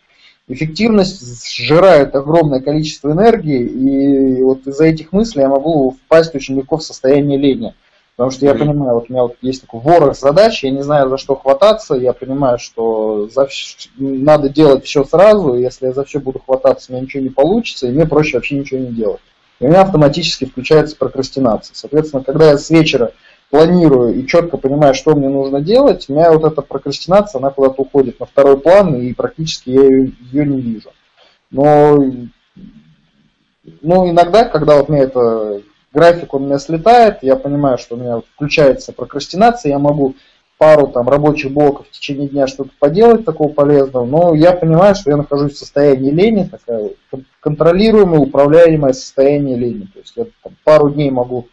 эффективность 0.47 1.53
сжирает 1.53 2.15
огромное 2.15 2.61
количество 2.61 3.11
энергии, 3.11 3.67
и 3.67 4.41
вот 4.45 4.69
из-за 4.69 4.85
этих 4.85 5.13
мыслей 5.13 5.43
я 5.43 5.49
могу 5.49 5.97
впасть 6.05 6.37
очень 6.37 6.59
легко 6.59 6.77
в 6.77 6.85
состояние 6.85 7.39
лени. 7.39 7.75
Потому 8.19 8.33
что 8.33 8.47
я 8.47 8.55
понимаю, 8.57 8.95
вот 8.95 9.05
у 9.09 9.13
меня 9.13 9.23
вот 9.23 9.37
есть 9.43 9.61
такой 9.61 9.79
ворох 9.79 10.19
задач, 10.19 10.65
я 10.65 10.73
не 10.73 10.83
знаю, 10.83 11.09
за 11.09 11.19
что 11.19 11.37
хвататься, 11.37 11.95
я 11.95 12.13
понимаю, 12.13 12.59
что 12.59 13.29
за 13.29 13.45
вс- 13.45 13.89
надо 13.97 14.49
делать 14.49 14.85
все 14.85 15.05
сразу, 15.05 15.55
и 15.55 15.63
если 15.63 15.87
я 15.87 15.93
за 15.93 16.03
все 16.03 16.19
буду 16.19 16.41
хвататься, 16.45 16.91
у 16.91 16.95
меня 16.95 17.05
ничего 17.05 17.23
не 17.23 17.29
получится, 17.29 17.87
и 17.87 17.93
мне 17.93 18.07
проще 18.07 18.37
вообще 18.37 18.59
ничего 18.59 18.81
не 18.81 18.89
делать. 18.89 19.21
И 19.61 19.67
у 19.67 19.69
меня 19.69 19.83
автоматически 19.83 20.47
включается 20.47 20.97
прокрастинация. 20.97 21.77
Соответственно, 21.77 22.25
когда 22.25 22.51
я 22.51 22.59
с 22.59 22.69
вечера 22.71 23.13
планирую 23.51 24.17
и 24.17 24.27
четко 24.27 24.57
понимаю, 24.57 24.95
что 24.95 25.15
мне 25.15 25.29
нужно 25.29 25.61
делать, 25.61 26.07
у 26.09 26.13
меня 26.13 26.33
вот 26.33 26.43
эта 26.43 26.61
прокрастинация, 26.61 27.39
она 27.39 27.51
куда-то 27.51 27.83
уходит 27.83 28.19
на 28.19 28.27
второй 28.27 28.59
план, 28.59 28.97
и 28.97 29.13
практически 29.13 29.71
я 29.71 29.83
ее, 29.83 30.13
ее 30.33 30.45
не 30.45 30.61
вижу. 30.61 30.91
Но 31.53 32.05
ну, 33.81 34.11
иногда, 34.11 34.45
когда 34.45 34.79
вот 34.79 34.89
мне 34.89 35.03
это 35.03 35.63
график 35.93 36.35
у 36.35 36.39
меня 36.39 36.59
слетает, 36.59 37.19
я 37.23 37.37
понимаю, 37.37 37.79
что 37.79 37.97
у 37.97 37.99
меня 37.99 38.21
включается 38.35 38.93
прокрастинация, 38.93 39.71
я 39.71 39.79
могу 39.79 40.15
пару 40.59 40.89
там 40.89 41.09
рабочих 41.09 41.53
блоков 41.53 41.87
в 41.87 41.91
течение 41.93 42.29
дня 42.29 42.47
что-то 42.47 42.71
поделать 42.79 43.25
такого 43.25 43.49
полезного, 43.49 44.05
но 44.05 44.35
я 44.35 44.53
понимаю, 44.53 44.95
что 44.95 45.11
я 45.11 45.17
нахожусь 45.17 45.55
в 45.55 45.59
состоянии 45.59 46.11
лени, 46.11 46.49
такая 46.51 46.91
кон- 47.11 47.25
контролируемое, 47.41 48.21
управляемое 48.21 48.93
состояние 48.93 49.57
лени. 49.57 49.89
То 49.93 50.01
есть 50.01 50.13
я 50.17 50.27
там, 50.43 50.57
пару 50.65 50.91
дней 50.91 51.11
могу 51.11 51.47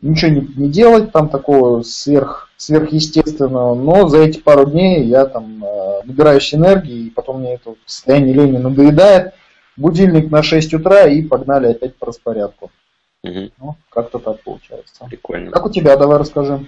ничего 0.00 0.32
не, 0.32 0.40
не 0.56 0.68
делать 0.68 1.12
там 1.12 1.28
такого 1.28 1.82
сверх, 1.82 2.50
сверхъестественного, 2.56 3.74
но 3.74 4.08
за 4.08 4.18
эти 4.18 4.38
пару 4.38 4.66
дней 4.68 5.04
я 5.04 5.26
там 5.26 5.64
э, 5.64 6.02
набираюсь 6.04 6.52
энергии, 6.52 7.06
и 7.06 7.10
потом 7.10 7.40
мне 7.40 7.54
это 7.54 7.74
состояние 7.86 8.34
лени 8.34 8.58
надоедает, 8.58 9.34
будильник 9.76 10.30
на 10.30 10.42
6 10.42 10.74
утра 10.74 11.06
и 11.06 11.22
погнали 11.22 11.68
опять 11.68 11.96
по 11.96 12.06
распорядку. 12.06 12.70
Мгм, 13.26 13.50
Ну, 13.58 13.76
как-то 13.90 14.18
так 14.18 14.40
получается. 14.42 15.04
прикольно. 15.08 15.50
Как 15.50 15.66
у 15.66 15.70
тебя, 15.70 15.96
давай 15.96 16.18
расскажи. 16.18 16.64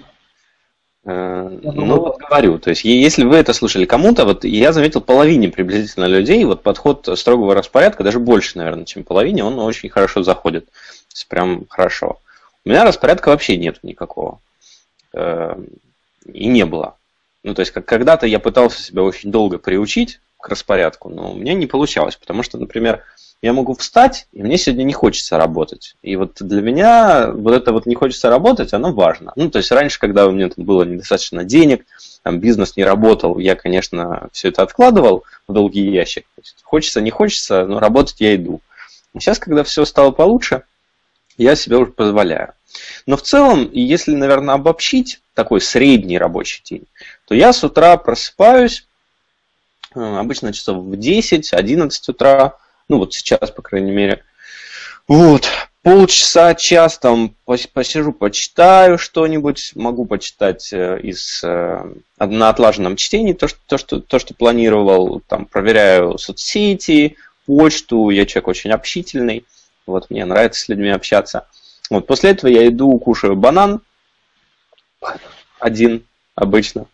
Э, 1.04 1.48
Ну, 1.62 2.00
вот 2.00 2.18
говорю, 2.18 2.58
то 2.58 2.70
есть, 2.70 2.84
если 2.84 3.24
вы 3.24 3.36
это 3.36 3.52
слушали 3.52 3.84
кому-то, 3.84 4.24
вот 4.24 4.44
я 4.44 4.72
заметил 4.72 5.00
половине 5.00 5.48
приблизительно 5.48 6.06
людей, 6.06 6.44
вот 6.44 6.62
подход 6.62 7.08
строгого 7.16 7.54
распорядка, 7.54 8.02
даже 8.04 8.18
больше, 8.18 8.58
наверное, 8.58 8.84
чем 8.84 9.04
половине, 9.04 9.44
он 9.44 9.58
очень 9.58 9.88
хорошо 9.88 10.22
заходит. 10.22 10.66
То 10.66 11.14
есть, 11.14 11.28
прям 11.28 11.66
хорошо. 11.68 12.18
У 12.64 12.68
меня 12.70 12.84
распорядка 12.84 13.28
вообще 13.28 13.56
нет 13.56 13.78
никакого. 13.82 14.40
Э, 15.14 15.56
И 16.26 16.46
не 16.48 16.66
было. 16.66 16.96
Ну, 17.44 17.54
то 17.54 17.60
есть, 17.60 17.72
как 17.72 17.86
когда-то 17.86 18.26
я 18.26 18.38
пытался 18.40 18.82
себя 18.82 19.02
очень 19.02 19.30
долго 19.30 19.58
приучить 19.58 20.20
к 20.38 20.48
распорядку, 20.48 21.08
но 21.08 21.32
у 21.32 21.34
меня 21.36 21.54
не 21.54 21.66
получалось, 21.66 22.16
потому 22.16 22.42
что, 22.42 22.58
например, 22.58 23.02
я 23.40 23.52
могу 23.52 23.74
встать, 23.74 24.26
и 24.32 24.42
мне 24.42 24.58
сегодня 24.58 24.82
не 24.82 24.92
хочется 24.92 25.38
работать. 25.38 25.94
И 26.02 26.16
вот 26.16 26.36
для 26.40 26.60
меня 26.60 27.30
вот 27.30 27.54
это 27.54 27.72
вот 27.72 27.86
не 27.86 27.94
хочется 27.94 28.30
работать, 28.30 28.72
оно 28.72 28.92
важно. 28.92 29.32
Ну, 29.36 29.48
то 29.48 29.58
есть 29.58 29.70
раньше, 29.70 30.00
когда 30.00 30.26
у 30.26 30.32
меня 30.32 30.48
там 30.48 30.64
было 30.64 30.82
недостаточно 30.82 31.44
денег, 31.44 31.86
там 32.24 32.40
бизнес 32.40 32.76
не 32.76 32.84
работал, 32.84 33.38
я, 33.38 33.54
конечно, 33.54 34.28
все 34.32 34.48
это 34.48 34.62
откладывал 34.62 35.24
в 35.46 35.52
долгий 35.52 35.88
ящик. 35.88 36.26
Хочется, 36.64 37.00
не 37.00 37.10
хочется, 37.10 37.64
но 37.64 37.78
работать 37.78 38.20
я 38.20 38.34
иду. 38.34 38.60
Сейчас, 39.14 39.38
когда 39.38 39.62
все 39.62 39.84
стало 39.84 40.10
получше, 40.10 40.64
я 41.36 41.54
себе 41.54 41.76
уже 41.76 41.92
позволяю. 41.92 42.54
Но 43.06 43.16
в 43.16 43.22
целом, 43.22 43.70
если, 43.72 44.14
наверное, 44.14 44.56
обобщить 44.56 45.20
такой 45.34 45.60
средний 45.60 46.18
рабочий 46.18 46.62
день, 46.64 46.86
то 47.26 47.34
я 47.34 47.52
с 47.52 47.62
утра 47.62 47.96
просыпаюсь, 47.96 48.86
э, 49.94 50.00
обычно 50.00 50.52
часов 50.52 50.84
в 50.84 50.92
10-11 50.94 51.90
утра, 52.08 52.58
ну 52.88 52.98
вот 52.98 53.14
сейчас, 53.14 53.50
по 53.50 53.62
крайней 53.62 53.92
мере. 53.92 54.22
Вот, 55.06 55.48
полчаса, 55.82 56.54
час 56.54 56.98
там 56.98 57.34
посижу, 57.72 58.12
почитаю 58.12 58.98
что-нибудь, 58.98 59.72
могу 59.74 60.04
почитать 60.04 60.70
э, 60.72 61.00
из, 61.00 61.42
э, 61.42 61.94
на 62.18 62.48
отлаженном 62.50 62.96
чтении 62.96 63.32
то 63.32 63.48
что, 63.48 63.58
то, 63.66 63.78
что, 63.78 64.00
то, 64.00 64.18
что 64.18 64.34
планировал, 64.34 65.22
там 65.26 65.46
проверяю 65.46 66.18
соцсети, 66.18 67.16
почту, 67.46 68.10
я 68.10 68.26
человек 68.26 68.48
очень 68.48 68.70
общительный, 68.70 69.44
вот 69.86 70.10
мне 70.10 70.26
нравится 70.26 70.60
с 70.60 70.68
людьми 70.68 70.90
общаться. 70.90 71.46
Вот, 71.88 72.06
после 72.06 72.30
этого 72.30 72.50
я 72.50 72.68
иду, 72.68 72.98
кушаю 72.98 73.34
банан, 73.34 73.80
один 75.58 76.04
обычно, 76.34 76.86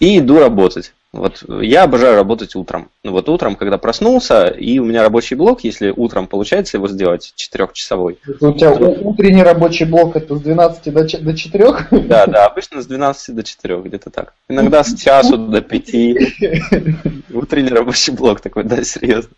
и 0.00 0.18
иду 0.18 0.40
работать. 0.40 0.92
Вот 1.12 1.44
я 1.48 1.84
обожаю 1.84 2.16
работать 2.16 2.54
утром. 2.56 2.90
Ну 3.02 3.12
вот 3.12 3.28
утром, 3.28 3.56
когда 3.56 3.78
проснулся, 3.78 4.48
и 4.48 4.78
у 4.78 4.84
меня 4.84 5.02
рабочий 5.02 5.34
блок, 5.34 5.64
если 5.64 5.90
утром 5.90 6.26
получается 6.26 6.76
его 6.76 6.88
сделать, 6.88 7.32
четырехчасовой. 7.36 8.18
Это 8.26 8.48
у 8.48 8.52
тебя 8.52 8.74
то... 8.74 8.84
утренний 8.84 9.42
рабочий 9.42 9.84
блок 9.84 10.16
это 10.16 10.36
с 10.36 10.40
12 10.40 10.92
до 11.24 11.36
4? 11.36 11.66
Да, 12.06 12.26
да, 12.26 12.46
обычно 12.46 12.82
с 12.82 12.86
12 12.86 13.34
до 13.34 13.42
4, 13.42 13.80
где-то 13.82 14.10
так. 14.10 14.34
Иногда 14.48 14.84
с 14.84 14.94
часу 14.94 15.38
до 15.38 15.62
5. 15.62 15.88
Утренний 17.32 17.70
рабочий 17.70 18.12
блок 18.12 18.40
такой, 18.40 18.64
да, 18.64 18.82
серьезно. 18.82 19.30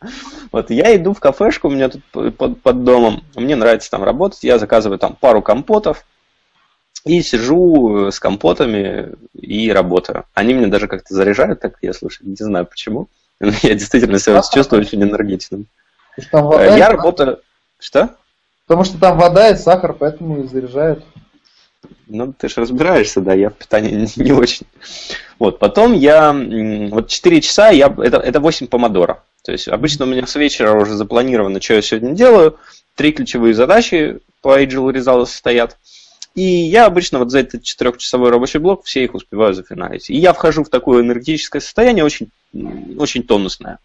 Вот 0.51 0.71
я 0.71 0.97
иду 0.97 1.13
в 1.13 1.21
кафешку, 1.21 1.69
у 1.69 1.71
меня 1.71 1.91
тут 1.91 2.03
под, 2.37 2.61
под 2.61 2.85
домом, 2.85 3.23
мне 3.37 3.57
нравится 3.57 3.91
там 3.91 4.03
работать, 4.03 4.43
я 4.43 4.59
заказываю 4.59 4.99
там 4.99 5.17
пару 5.21 5.43
компотов, 5.43 6.05
и 7.09 7.23
сижу 7.23 8.11
с 8.11 8.21
компотами 8.21 9.15
и 9.35 9.73
работаю. 9.73 10.25
Они 10.35 10.55
меня 10.55 10.69
даже 10.69 10.89
как-то 10.89 11.15
заряжают, 11.15 11.61
так 11.61 11.79
я 11.83 11.93
слушаю, 11.93 12.29
не 12.29 12.37
знаю 12.37 12.67
почему. 12.67 13.09
Я 13.41 13.75
действительно 13.75 14.19
себя 14.19 14.43
чувствую 14.43 14.83
очень 14.83 15.03
энергичным. 15.03 15.67
Вода, 16.33 16.77
я 16.77 16.89
работаю... 16.89 17.39
Что? 17.79 18.17
Потому 18.67 18.85
что 18.85 18.99
там 18.99 19.17
вода 19.17 19.51
и 19.51 19.57
сахар, 19.57 19.93
поэтому 19.93 20.43
и 20.43 20.49
заряжают. 20.49 21.05
Ну, 22.09 22.33
ты 22.33 22.49
же 22.49 22.61
разбираешься, 22.61 23.21
да, 23.21 23.35
я 23.35 23.51
в 23.51 23.55
питании 23.55 23.93
не, 23.93 24.09
не 24.25 24.33
очень. 24.33 24.67
Вот, 25.39 25.59
потом 25.59 25.93
я, 25.93 26.33
вот 26.91 27.09
4 27.09 27.41
часа, 27.41 27.71
я, 27.71 27.87
это, 27.87 28.17
это 28.17 28.41
8 28.41 28.67
помодора. 28.67 29.23
То 29.45 29.53
есть 29.53 29.69
обычно 29.69 30.05
у 30.05 30.09
меня 30.09 30.27
с 30.27 30.35
вечера 30.35 30.75
уже 30.75 30.95
запланировано, 30.95 31.61
что 31.61 31.75
я 31.75 31.83
сегодня 31.83 32.13
делаю. 32.15 32.59
Три 32.97 33.13
ключевые 33.13 33.55
задачи 33.55 34.19
по 34.43 34.61
Agile 34.61 34.93
Results 34.93 35.27
стоят. 35.27 35.77
И 36.39 36.41
я 36.41 36.87
обычно 36.87 37.19
вот 37.19 37.33
за 37.33 37.41
этот 37.41 37.65
четырехчасовой 37.65 38.31
рабочий 38.31 38.61
блок 38.61 38.85
все 38.85 39.03
их 39.03 39.15
успеваю 39.15 39.55
зафиналить. 39.55 40.09
И 40.09 40.17
я 40.17 40.33
вхожу 40.33 40.63
в 40.63 40.69
такое 40.69 41.03
энергетическое 41.03 41.61
состояние 41.61 42.05
очень, 42.05 42.31
очень 42.97 43.25
тонусное. 43.25 43.81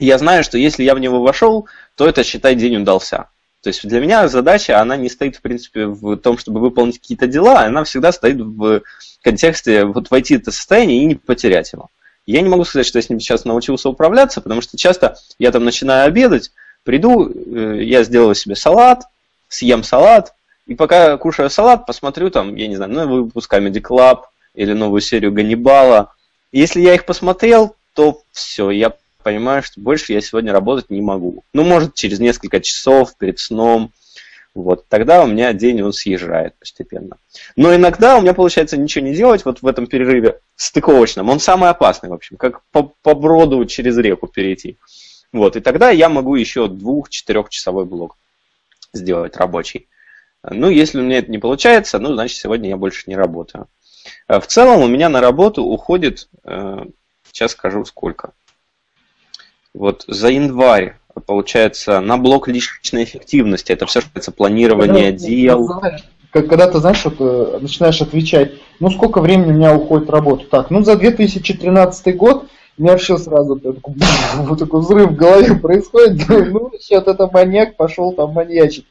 я 0.00 0.18
знаю, 0.18 0.42
что 0.42 0.58
если 0.58 0.82
я 0.82 0.96
в 0.96 0.98
него 0.98 1.22
вошел, 1.22 1.68
то 1.94 2.08
это, 2.08 2.24
считай, 2.24 2.56
день 2.56 2.78
удался. 2.78 3.28
То 3.62 3.68
есть 3.68 3.86
для 3.86 4.00
меня 4.00 4.26
задача, 4.26 4.80
она 4.80 4.96
не 4.96 5.08
стоит, 5.08 5.36
в 5.36 5.42
принципе, 5.42 5.86
в 5.86 6.16
том, 6.16 6.38
чтобы 6.38 6.58
выполнить 6.58 6.98
какие-то 6.98 7.28
дела, 7.28 7.60
она 7.60 7.84
всегда 7.84 8.10
стоит 8.10 8.40
в 8.40 8.82
контексте 9.22 9.84
вот 9.84 10.10
войти 10.10 10.38
в 10.38 10.40
это 10.40 10.50
состояние 10.50 11.04
и 11.04 11.06
не 11.06 11.14
потерять 11.14 11.72
его. 11.72 11.88
Я 12.26 12.40
не 12.40 12.48
могу 12.48 12.64
сказать, 12.64 12.86
что 12.86 12.98
я 12.98 13.02
с 13.02 13.10
ним 13.10 13.20
сейчас 13.20 13.44
научился 13.44 13.88
управляться, 13.88 14.40
потому 14.40 14.60
что 14.60 14.76
часто 14.76 15.18
я 15.38 15.52
там 15.52 15.64
начинаю 15.64 16.08
обедать, 16.08 16.50
приду, 16.82 17.30
э, 17.30 17.84
я 17.84 18.02
сделаю 18.02 18.34
себе 18.34 18.56
салат, 18.56 19.04
съем 19.46 19.84
салат, 19.84 20.34
и 20.70 20.76
пока 20.76 21.16
кушаю 21.16 21.50
салат, 21.50 21.84
посмотрю 21.84 22.30
там, 22.30 22.54
я 22.54 22.68
не 22.68 22.76
знаю, 22.76 22.92
новый 22.92 23.22
выпуск 23.22 23.52
Comedy 23.52 23.82
Club 23.82 24.20
или 24.54 24.72
новую 24.72 25.00
серию 25.00 25.32
Ганнибала. 25.32 26.14
Если 26.52 26.80
я 26.80 26.94
их 26.94 27.06
посмотрел, 27.06 27.74
то 27.92 28.22
все, 28.30 28.70
я 28.70 28.94
понимаю, 29.24 29.64
что 29.64 29.80
больше 29.80 30.12
я 30.12 30.20
сегодня 30.20 30.52
работать 30.52 30.88
не 30.88 31.00
могу. 31.00 31.42
Ну, 31.52 31.64
может, 31.64 31.94
через 31.94 32.20
несколько 32.20 32.60
часов 32.60 33.16
перед 33.18 33.40
сном. 33.40 33.90
Вот, 34.54 34.86
тогда 34.86 35.24
у 35.24 35.26
меня 35.26 35.52
день 35.52 35.82
он 35.82 35.92
съезжает 35.92 36.54
постепенно. 36.60 37.16
Но 37.56 37.74
иногда 37.74 38.16
у 38.16 38.20
меня 38.20 38.32
получается 38.32 38.76
ничего 38.76 39.04
не 39.04 39.12
делать 39.12 39.44
вот 39.44 39.62
в 39.62 39.66
этом 39.66 39.88
перерыве 39.88 40.38
стыковочном. 40.54 41.30
Он 41.30 41.40
самый 41.40 41.70
опасный, 41.70 42.10
в 42.10 42.14
общем, 42.14 42.36
как 42.36 42.62
по, 42.70 42.92
по 43.02 43.14
броду 43.16 43.64
через 43.64 43.98
реку 43.98 44.28
перейти. 44.28 44.76
Вот, 45.32 45.56
и 45.56 45.60
тогда 45.60 45.90
я 45.90 46.08
могу 46.08 46.36
еще 46.36 46.68
двух-четырехчасовой 46.68 47.86
блок 47.86 48.16
сделать 48.92 49.36
рабочий. 49.36 49.88
Ну, 50.48 50.70
если 50.70 51.00
у 51.00 51.02
меня 51.02 51.18
это 51.18 51.30
не 51.30 51.38
получается, 51.38 51.98
ну, 51.98 52.14
значит, 52.14 52.38
сегодня 52.38 52.70
я 52.70 52.76
больше 52.76 53.04
не 53.06 53.16
работаю. 53.16 53.68
Э, 54.28 54.40
в 54.40 54.46
целом 54.46 54.80
у 54.82 54.88
меня 54.88 55.08
на 55.08 55.20
работу 55.20 55.64
уходит, 55.64 56.28
э, 56.44 56.84
сейчас 57.30 57.52
скажу 57.52 57.84
сколько. 57.84 58.32
Вот 59.74 60.04
за 60.08 60.28
январь, 60.28 60.96
получается, 61.26 62.00
на 62.00 62.16
блок 62.16 62.48
личной 62.48 63.04
эффективности, 63.04 63.72
это 63.72 63.86
все, 63.86 64.00
что 64.00 64.08
касается 64.08 64.32
планирования 64.32 65.12
когда, 65.12 65.26
дел. 65.26 65.68
Когда 66.32 66.70
ты, 66.70 66.78
знаешь, 66.78 67.04
вот, 67.04 67.16
э, 67.18 67.58
начинаешь 67.60 68.00
отвечать, 68.00 68.52
ну, 68.78 68.90
сколько 68.90 69.20
времени 69.20 69.52
у 69.52 69.54
меня 69.54 69.74
уходит 69.74 70.08
работа? 70.08 70.46
Так, 70.46 70.70
ну, 70.70 70.82
за 70.82 70.96
2013 70.96 72.16
год 72.16 72.48
у 72.80 72.82
меня 72.82 72.92
вообще 72.92 73.18
сразу 73.18 73.56
такой, 73.56 73.94
вот 74.36 74.58
такой 74.58 74.80
взрыв 74.80 75.10
в 75.10 75.14
голове 75.14 75.54
происходит. 75.54 76.26
Ну, 76.28 76.70
вот 76.70 77.08
это 77.08 77.30
маньяк 77.30 77.76
пошел 77.76 78.12
там 78.14 78.32
маньячить. 78.32 78.86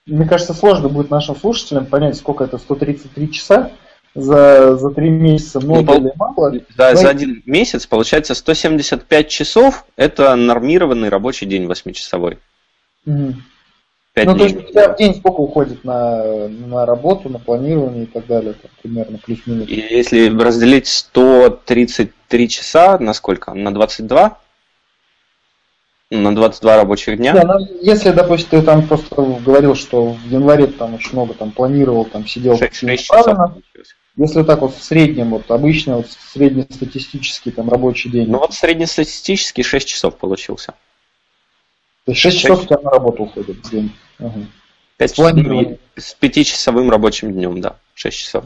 Мне 0.06 0.26
кажется, 0.26 0.52
сложно 0.52 0.88
будет 0.88 1.10
нашим 1.10 1.36
слушателям 1.36 1.86
понять, 1.86 2.16
сколько 2.16 2.42
это 2.42 2.58
133 2.58 3.30
часа. 3.30 3.70
За, 4.14 4.76
за 4.76 4.90
три 4.90 5.10
месяца 5.10 5.60
Ну, 5.60 5.82
много 5.82 5.94
или 5.94 6.12
мало. 6.16 6.52
Но 6.52 6.94
за 6.94 7.08
один 7.08 7.42
месяц 7.46 7.86
получается 7.86 8.34
175 8.34 9.28
часов– 9.28 9.84
это 9.96 10.34
нормированный 10.36 11.08
рабочий 11.08 11.46
день 11.46 11.64
8-часовой. 11.64 12.38
Мгм. 13.04 13.42
Пять 14.14 14.26
Ну, 14.26 14.36
то 14.36 14.44
есть 14.44 14.56
у 14.56 14.60
тебя 14.62 14.92
в 14.92 14.98
день 14.98 15.14
сколько 15.14 15.40
уходит 15.40 15.84
на, 15.84 16.48
на 16.48 16.84
работу, 16.84 17.30
на 17.30 17.38
планирование 17.38 18.04
и 18.04 18.06
так 18.06 18.26
далее, 18.26 18.52
там, 18.52 18.70
примерно 18.82 19.16
плюс-минус. 19.16 19.66
И 19.68 19.74
если 19.74 20.28
разделить 20.38 20.86
133 20.86 22.48
часа 22.48 22.98
на 22.98 23.14
сколько? 23.14 23.54
На 23.54 23.72
22? 23.72 24.38
Ну, 26.10 26.20
На 26.20 26.36
22 26.36 26.76
рабочих 26.76 27.16
дня? 27.16 27.32
Да, 27.32 27.44
ну, 27.44 27.66
если, 27.80 28.10
допустим, 28.10 28.50
ты 28.50 28.62
там 28.62 28.86
просто 28.86 29.14
говорил, 29.16 29.74
что 29.74 30.12
в 30.12 30.30
январе 30.30 30.66
там 30.66 30.94
очень 30.94 31.12
много 31.12 31.32
там 31.32 31.52
планировал, 31.52 32.04
там 32.04 32.26
сидел 32.26 32.58
6, 32.58 32.62
активно, 32.64 32.96
часов 32.98 33.24
правильно? 33.24 33.48
получилось. 33.48 33.96
Если 34.16 34.42
так 34.42 34.60
вот 34.60 34.74
в 34.76 34.82
среднем, 34.82 35.30
вот 35.30 35.50
обычно 35.50 35.96
вот 35.98 36.06
среднестатистический 36.10 37.50
там 37.50 37.70
рабочий 37.70 38.10
день, 38.10 38.28
Ну 38.30 38.38
вот 38.38 38.52
среднестатистический 38.52 39.62
6 39.62 39.88
часов 39.88 40.18
получился. 40.18 40.74
то 42.04 42.12
есть 42.12 42.20
6 42.20 42.38
часов 42.40 42.62
у 42.62 42.66
тебя 42.66 42.78
на 42.82 42.90
работу 42.90 43.22
уходит 43.24 43.56
в 43.64 43.70
день. 43.70 43.92
Ага. 44.18 44.46
5 44.98 45.16
Планирование. 45.16 45.78
с 45.96 46.12
пятичасовым 46.14 46.90
рабочим 46.90 47.32
днем, 47.32 47.60
да, 47.60 47.76
6 47.94 48.18
часов. 48.18 48.44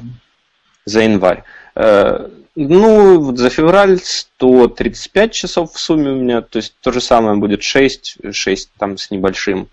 За 0.84 1.00
январь. 1.00 1.42
Э, 1.74 2.28
Ну, 2.54 3.20
вот 3.20 3.36
за 3.38 3.50
февраль 3.50 3.98
135 4.02 5.32
часов 5.32 5.72
в 5.74 5.78
сумме 5.78 6.10
у 6.12 6.16
меня, 6.16 6.40
то 6.40 6.56
есть 6.58 6.74
то 6.80 6.90
же 6.92 7.00
самое 7.02 7.36
будет 7.36 7.62
6, 7.62 8.18
6 8.32 8.70
там 8.78 8.96
с 8.96 9.10
небольшим. 9.10 9.68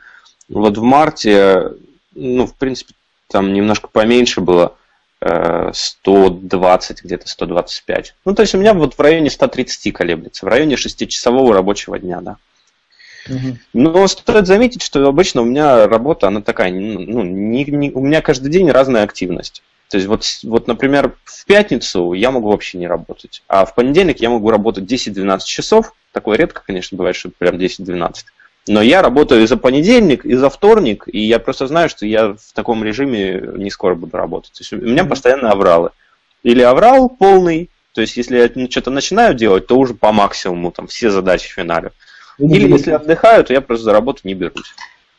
Вот 0.49 0.77
в 0.77 0.82
марте, 0.82 1.71
ну, 2.13 2.45
в 2.45 2.56
принципе, 2.56 2.93
там 3.29 3.53
немножко 3.53 3.88
поменьше 3.88 4.41
было, 4.41 4.75
120, 5.74 7.04
где-то 7.04 7.28
125. 7.28 8.16
Ну, 8.26 8.34
то 8.34 8.42
есть 8.42 8.56
у 8.56 8.58
меня 8.58 8.74
вот 8.74 8.96
в 8.96 9.00
районе 9.00 9.30
130 9.30 9.92
колеблется, 9.94 10.46
в 10.46 10.50
районе 10.50 10.76
6-часового 10.76 11.54
рабочего 11.54 12.00
дня, 12.00 12.22
да. 12.22 12.38
Мгм. 13.28 13.60
Но 13.74 14.08
стоит 14.08 14.48
заметить, 14.48 14.82
что 14.82 15.08
обычно 15.08 15.42
у 15.42 15.46
меня 15.46 15.88
работа, 15.88 16.28
она 16.28 16.42
такая, 16.42 16.72
ну, 16.72 17.24
не- 17.24 17.64
не- 17.64 17.92
у 17.92 18.02
меня 18.02 18.22
каждый 18.22 18.52
день 18.52 18.70
разная 18.70 19.04
активность. 19.04 19.64
То 19.90 19.98
есть 19.98 20.08
вот, 20.08 20.26
вот, 20.44 20.68
например, 20.68 21.16
в 21.24 21.46
пятницу 21.46 22.14
я 22.14 22.32
могу 22.32 22.50
вообще 22.50 22.78
не 22.80 22.88
работать, 22.88 23.44
а 23.48 23.66
в 23.66 23.76
понедельник 23.76 24.20
я 24.20 24.30
могу 24.30 24.50
работать 24.50 24.86
10-12 24.86 25.46
часов. 25.46 25.94
Такое 26.12 26.38
редко, 26.38 26.64
конечно, 26.66 26.98
бывает, 26.98 27.16
что 27.16 27.30
прям 27.30 27.58
10-12. 27.58 28.26
Но 28.67 28.82
я 28.82 29.02
работаю 29.02 29.43
и 29.43 29.47
за 29.47 29.58
понедельник, 29.58 30.26
и 30.26 30.36
за 30.36 30.49
вторник, 30.49 31.04
и 31.12 31.19
я 31.19 31.39
просто 31.39 31.67
знаю, 31.67 31.89
что 31.89 32.06
я 32.06 32.30
в 32.30 32.54
таком 32.54 32.84
режиме 32.84 33.41
не 33.58 33.69
скоро 33.69 33.93
буду 33.95 34.15
работать. 34.15 34.54
То 34.54 34.62
есть 34.62 34.71
у 34.71 34.78
меня 34.78 35.04
Мгм. 35.04 35.10
постоянно 35.10 35.52
авралы. 35.52 35.89
Или 36.43 36.62
аврал 36.62 37.10
полный, 37.10 37.69
то 37.93 38.02
есть 38.02 38.15
если 38.15 38.38
я 38.38 38.69
что-то 38.69 38.89
начинаю 38.89 39.34
делать, 39.34 39.67
то 39.67 39.78
уже 39.78 39.93
по 39.93 40.12
максимуму 40.13 40.71
там 40.71 40.88
все 40.88 41.10
задачи 41.10 41.49
финалю. 41.49 41.91
Или 42.38 42.71
если 42.71 42.91
отдыхаю, 42.91 43.43
то 43.43 43.54
я 43.54 43.62
просто 43.62 43.86
за 43.86 43.91
работу 43.91 44.21
не 44.23 44.34
берусь. 44.34 44.73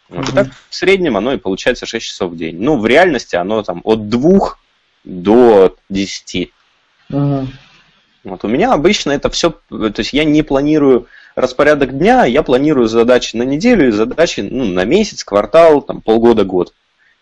Вот. 0.09 0.29
И 0.29 0.33
Мгм. 0.33 0.35
так 0.35 0.49
в 0.71 0.75
среднем 0.75 1.17
оно 1.17 1.35
и 1.35 1.39
получается 1.39 1.87
6 1.87 2.07
часов 2.07 2.33
в 2.33 2.37
день. 2.37 2.57
Ну, 2.59 2.79
в 2.79 2.87
реальности 2.87 3.37
оно 3.37 3.63
там 3.63 3.83
от 3.85 4.09
2 4.09 4.57
до 5.05 5.77
10. 5.91 6.53
Мгм. 7.11 7.53
Вот 8.25 8.45
у 8.45 8.49
меня 8.49 8.73
обычно 8.73 9.13
это 9.13 9.31
все, 9.31 9.51
то 9.51 9.93
есть 9.99 10.13
я 10.13 10.25
не 10.25 10.43
планирую 10.43 11.07
распорядок 11.35 11.97
дня, 11.97 12.25
я 12.25 12.43
планирую 12.43 12.89
задачи 12.89 13.37
на 13.37 13.43
неделю 13.43 13.89
и 13.89 13.93
задачи 13.93 14.41
ну, 14.41 14.65
на 14.65 14.85
месяц, 14.85 15.25
квартал, 15.25 15.83
там, 15.83 16.01
полгода, 16.01 16.45
год. 16.45 16.73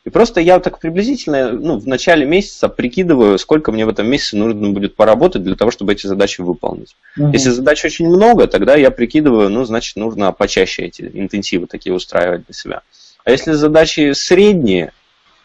И 0.05 0.11
просто 0.11 0.41
я 0.41 0.59
так 0.59 0.81
приблизительно 0.81 1.53
ну, 1.53 1.79
в 1.79 1.87
начале 1.87 2.27
месяца 2.27 2.69
прикидываю, 2.69 3.39
сколько 3.39 3.71
мне 3.71 3.87
в 3.87 3.89
этом 3.89 4.09
месяце 4.09 4.37
нужно 4.37 4.71
будет 4.71 4.97
поработать 4.97 5.45
для 5.45 5.55
того, 5.55 5.71
чтобы 5.71 5.93
эти 5.93 6.07
задачи 6.09 6.41
выполнить. 6.41 6.97
Мгм. 7.17 7.31
Если 7.31 7.51
задач 7.51 7.85
очень 7.85 8.09
много, 8.09 8.49
тогда 8.49 8.75
я 8.75 8.91
прикидываю, 8.91 9.49
ну, 9.49 9.65
значит, 9.65 9.95
нужно 9.97 10.33
почаще 10.33 10.83
эти 10.83 11.03
интенсивы 11.15 11.69
такие 11.69 11.95
устраивать 11.95 12.47
для 12.47 12.55
себя. 12.55 12.83
А 13.25 13.31
если 13.31 13.53
задачи 13.53 14.13
средние, 14.13 14.93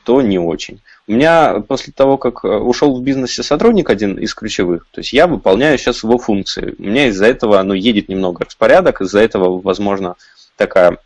то 0.07 0.21
не 0.21 0.39
очень. 0.39 0.79
У 1.05 1.11
меня 1.11 1.59
после 1.67 1.91
того, 1.91 2.17
как 2.17 2.45
э, 2.45 2.47
ушел 2.47 2.95
в 2.95 3.03
бизнесе 3.03 3.43
сотрудник 3.43 3.89
один 3.89 4.17
из 4.17 4.33
ключевых, 4.33 4.87
то 4.89 5.01
есть 5.01 5.11
я 5.11 5.27
выполняю 5.27 5.77
сейчас 5.77 6.01
его 6.01 6.17
функции. 6.17 6.75
У 6.79 6.83
меня 6.83 7.07
из-за 7.07 7.25
этого 7.25 7.61
ну, 7.61 7.73
едет 7.73 8.07
немного 8.07 8.45
распорядок, 8.45 9.01
из-за 9.01 9.19
этого, 9.19 9.59
возможно, 9.59 10.15
такая 10.55 10.97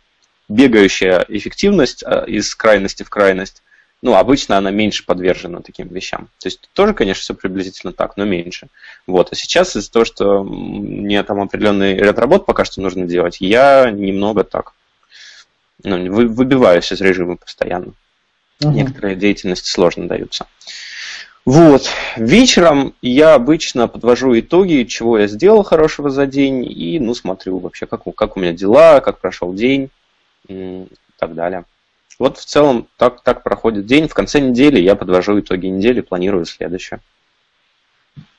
бегающая 0.48 1.26
эффективность 1.26 2.04
э, 2.06 2.26
из 2.28 2.54
крайности 2.54 3.02
в 3.02 3.10
крайность. 3.10 3.64
Ну, 4.02 4.14
обычно 4.14 4.56
она 4.56 4.70
меньше 4.70 5.04
подвержена 5.04 5.62
таким 5.62 5.88
вещам. 5.88 6.28
То 6.38 6.46
есть 6.46 6.70
тоже, 6.72 6.94
конечно, 6.94 7.22
все 7.22 7.34
приблизительно 7.34 7.92
так, 7.92 8.16
но 8.16 8.24
меньше. 8.24 8.68
Вот. 9.08 9.32
А 9.32 9.34
сейчас 9.34 9.74
из-за 9.74 9.90
того, 9.90 10.04
что 10.04 10.44
мне 10.44 11.20
там 11.24 11.40
определенный 11.40 11.96
ряд 11.96 12.20
работ 12.20 12.46
пока 12.46 12.64
что 12.64 12.80
нужно 12.80 13.06
делать, 13.06 13.38
я 13.40 13.90
немного 13.90 14.44
так 14.44 14.74
ну, 15.82 16.08
вы- 16.12 16.28
выбиваюсь 16.28 16.92
из 16.92 17.00
режима 17.00 17.34
постоянно. 17.36 17.94
Мгм. 18.68 18.76
Некоторые 18.76 19.16
деятельности 19.16 19.68
сложно 19.68 20.08
даются. 20.08 20.46
Вот. 21.44 21.88
Вечером 22.16 22.94
я 23.02 23.34
обычно 23.34 23.88
подвожу 23.88 24.38
итоги, 24.38 24.84
чего 24.84 25.18
я 25.18 25.26
сделал 25.26 25.64
хорошего 25.64 26.08
за 26.08 26.26
день, 26.26 26.64
и 26.64 27.00
ну, 27.00 27.14
смотрю 27.14 27.58
вообще, 27.58 27.86
как, 27.86 28.06
у- 28.06 28.12
как 28.12 28.36
у 28.36 28.40
меня 28.40 28.52
дела, 28.52 29.00
как 29.00 29.18
прошел 29.20 29.52
день 29.52 29.90
и 30.48 30.86
так 31.18 31.34
далее. 31.34 31.64
Вот 32.18 32.38
в 32.38 32.44
целом 32.44 32.86
так, 32.96 33.22
так 33.22 33.42
проходит 33.42 33.86
день. 33.86 34.06
В 34.06 34.14
конце 34.14 34.38
недели 34.38 34.78
я 34.80 34.94
подвожу 34.94 35.40
итоги 35.40 35.66
недели, 35.66 36.00
планирую 36.00 36.44
следующее. 36.44 37.00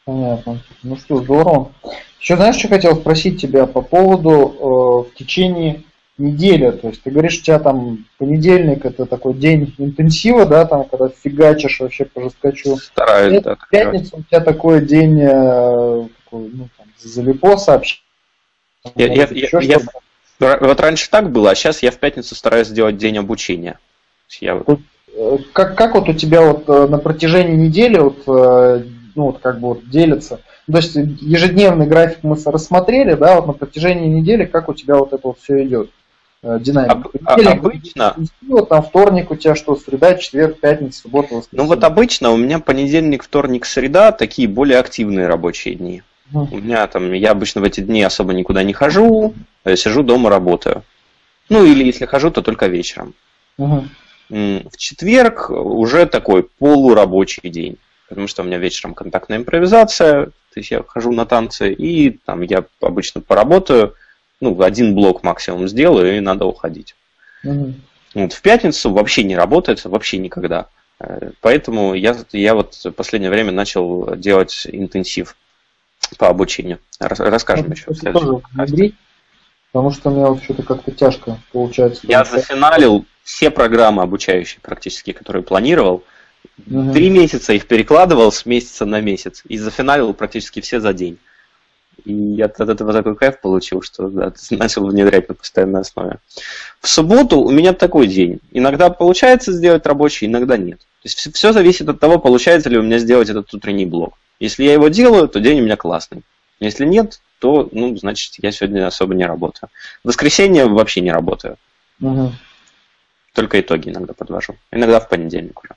Понятно. 0.06 0.60
Ну 0.84 0.98
что, 0.98 1.18
здорово. 1.18 1.72
Еще 2.20 2.38
знаешь, 2.38 2.56
что 2.56 2.70
хотел 2.70 2.96
спросить 2.96 3.42
тебя 3.42 3.66
по 3.66 3.82
поводу 3.82 4.32
э, 4.32 5.12
в 5.12 5.16
течение 5.18 5.84
недели. 6.24 6.72
То 6.72 6.88
есть 6.88 7.04
ты 7.04 7.12
говоришь, 7.12 7.40
у 7.40 7.42
тебя 7.44 7.60
там 7.60 8.06
понедельник 8.18 8.86
это 8.86 9.06
такой 9.06 9.34
день 9.34 9.74
интенсива, 9.78 10.46
да, 10.46 10.66
там, 10.66 10.86
когда 10.86 11.10
фигачишь 11.10 11.80
вообще 11.80 12.06
по 12.06 12.22
жесткачу. 12.22 12.78
Стараюсь, 12.78 13.42
да, 13.44 13.58
пятницу 13.70 14.18
у 14.18 14.24
тебя 14.24 14.40
такой 14.40 14.86
день 14.86 15.20
э, 15.22 16.08
такой, 16.26 16.50
ну, 16.54 16.70
там, 16.78 16.88
залипоса 16.98 17.76
общения. 17.76 18.02
Я- 18.96 19.06
я- 19.06 19.10
Может 19.12 19.30
быть, 19.30 19.44
еще 19.44 19.60
я- 19.62 19.80
я- 20.40 20.58
Вот 20.60 20.80
раньше 20.80 21.10
так 21.10 21.32
было, 21.32 21.52
а 21.52 21.56
сейчас 21.56 21.84
я 21.84 21.92
в 21.92 21.98
пятницу 21.98 22.36
стараюсь 22.36 22.68
сделать 22.68 22.98
день 22.98 23.18
обучения. 23.18 23.80
Я 24.42 24.62
Э, 25.16 25.38
Как, 25.54 25.78
как 25.78 25.94
вот 25.94 26.10
у 26.10 26.14
тебя 26.14 26.42
вот 26.42 26.68
э, 26.68 26.88
на 26.88 26.98
протяжении 26.98 27.56
недели 27.56 28.00
вот, 28.00 28.24
э, 28.28 28.84
ну, 29.16 29.26
вот 29.26 29.40
как 29.40 29.60
бы 29.60 29.70
вот 29.70 29.88
делится? 29.90 30.40
Ну, 30.66 30.74
То 30.74 30.78
есть 30.80 30.96
ежедневный 30.96 31.86
график 31.86 32.20
мы 32.24 32.36
рассмотрели, 32.44 33.14
да, 33.14 33.36
вот 33.36 33.48
на 33.48 33.54
протяжении 33.54 34.08
недели, 34.08 34.46
как 34.46 34.70
у 34.70 34.74
тебя 34.74 34.96
вот 34.96 35.14
это 35.14 35.28
вот 35.28 35.38
все 35.40 35.64
идет? 35.64 35.92
Э, 36.44 36.60
Динамика. 36.60 36.94
Об- 36.94 37.08
а- 37.26 37.52
обычно- 37.52 38.16
вот 38.48 38.70
там 38.70 38.84
вторник 38.84 39.32
у 39.32 39.36
тебя 39.36 39.56
что, 39.56 39.76
среда, 39.76 40.16
четверг, 40.16 40.60
пятница, 40.60 41.02
суббота, 41.02 41.36
воскресенье. 41.36 41.64
Ну 41.64 41.68
вот 41.68 41.84
обычно 41.84 42.32
у 42.32 42.38
меня 42.38 42.60
понедельник, 42.60 43.24
вторник, 43.24 43.66
среда 43.66 44.12
такие 44.12 44.48
более 44.48 44.78
активные 44.80 45.28
рабочие 45.28 45.76
дни. 45.76 46.04
У 46.34 46.58
меня 46.58 46.86
там, 46.88 47.14
я 47.14 47.32
обычно 47.32 47.62
в 47.62 47.64
эти 47.64 47.82
дни 47.82 48.02
особо 48.04 48.34
никуда 48.34 48.64
не 48.64 48.74
хожу, 48.74 49.34
э, 49.66 49.76
сижу 49.76 50.04
дома, 50.04 50.30
работаю. 50.30 50.84
Ну 51.50 51.64
или 51.66 51.84
если 51.84 52.06
хожу, 52.06 52.32
то 52.32 52.42
только 52.42 52.68
вечером. 52.68 53.14
В 54.30 54.78
четверг 54.78 55.50
уже 55.50 56.06
такой 56.08 56.44
полурабочий 56.44 57.50
день, 57.50 57.78
потому 58.10 58.28
что 58.28 58.42
у 58.42 58.46
меня 58.46 58.58
вечером 58.58 58.94
контактная 58.96 59.38
импровизация, 59.38 60.26
то 60.28 60.32
есть 60.56 60.72
я 60.72 60.82
хожу 60.88 61.12
на 61.12 61.26
танцы, 61.26 61.72
и 61.72 62.10
там 62.26 62.42
я 62.42 62.64
обычно 62.82 63.22
поработаю, 63.22 63.94
ну, 64.44 64.62
один 64.62 64.94
блок 64.96 65.24
максимум 65.24 65.68
сделаю, 65.68 66.18
и 66.18 66.20
надо 66.20 66.46
уходить. 66.46 66.96
Мгм. 67.44 67.82
Вот, 68.14 68.34
в 68.34 68.42
пятницу 68.42 68.92
вообще 68.92 69.24
не 69.24 69.36
работает, 69.36 69.84
вообще 69.86 70.18
никогда. 70.18 70.68
Э, 71.00 71.32
Поэтому 71.42 71.94
я, 71.94 72.16
я 72.32 72.54
вот 72.54 72.76
в 72.76 72.92
последнее 72.92 73.32
время 73.32 73.52
начал 73.52 74.16
делать 74.16 74.68
интенсив 74.72 75.36
по 76.18 76.28
обучению. 76.30 76.80
Рас- 77.00 77.20
Расскажем 77.20 77.68
Ну, 77.68 77.74
еще. 77.74 77.92
в 77.92 77.96
следующем 77.98 78.42
подкасте. 78.42 78.94
потому 79.72 79.92
что 79.92 80.10
мне 80.12 80.26
вот 80.26 80.44
что-то 80.44 80.64
как-то 80.64 80.92
тяжко 80.92 81.40
получается. 81.52 82.02
Я 82.08 82.24
зафиналил 82.24 83.06
все 83.24 83.50
программы 83.50 84.04
обучающие 84.04 84.60
практически, 84.62 85.12
которые 85.14 85.44
планировал. 85.44 86.04
Мгм. 86.68 86.94
Три 86.94 87.10
месяца 87.10 87.54
их 87.54 87.68
перекладывал 87.68 88.32
с 88.32 88.46
месяца 88.46 88.86
на 88.86 89.00
месяц 89.02 89.42
и 89.48 89.58
зафиналил 89.58 90.14
практически 90.14 90.60
все 90.62 90.80
за 90.80 90.94
день. 90.94 91.18
И 92.06 92.14
я 92.14 92.46
от 92.46 92.60
этого 92.60 92.92
такой 92.92 93.16
кайф 93.16 93.40
получил, 93.40 93.82
что 93.82 94.10
да, 94.10 94.34
начал 94.52 94.86
внедрять 94.86 95.30
на 95.30 95.36
постоянной 95.36 95.82
основе. 95.82 96.20
В 96.82 96.88
субботу 96.88 97.40
у 97.40 97.52
меня 97.52 97.74
такой 97.74 98.08
день. 98.08 98.40
Иногда 98.52 98.90
получается 98.90 99.52
сделать 99.52 99.86
рабочий, 99.86 100.28
иногда 100.28 100.58
нет. 100.58 100.80
То 100.80 101.06
есть 101.06 101.36
все 101.36 101.54
зависит 101.54 101.88
от 101.90 102.00
того, 102.00 102.20
получается 102.20 102.70
ли 102.70 102.78
у 102.78 102.84
меня 102.84 102.98
сделать 102.98 103.30
этот 103.30 103.54
утренний 103.54 103.86
блок. 103.86 104.18
Если 104.40 104.64
я 104.64 104.74
его 104.74 104.90
делаю, 104.90 105.28
то 105.28 105.40
день 105.40 105.62
у 105.62 105.64
меня 105.64 105.78
классный. 105.78 106.24
Если 106.60 106.86
нет, 106.86 107.20
то, 107.40 107.68
ну, 107.72 107.96
значит, 107.98 108.36
я 108.38 108.52
сегодня 108.52 108.88
особо 108.88 109.14
не 109.14 109.26
работаю. 109.26 109.70
В 110.04 110.08
воскресенье 110.08 110.66
вообще 110.66 111.02
не 111.02 111.12
работаю. 111.12 111.58
Мгм. 112.00 112.34
Только 113.34 113.60
итоги 113.60 113.90
иногда 113.90 114.14
подвожу. 114.14 114.56
Иногда 114.72 115.00
в 115.00 115.10
понедельник 115.10 115.62
уже. 115.64 115.76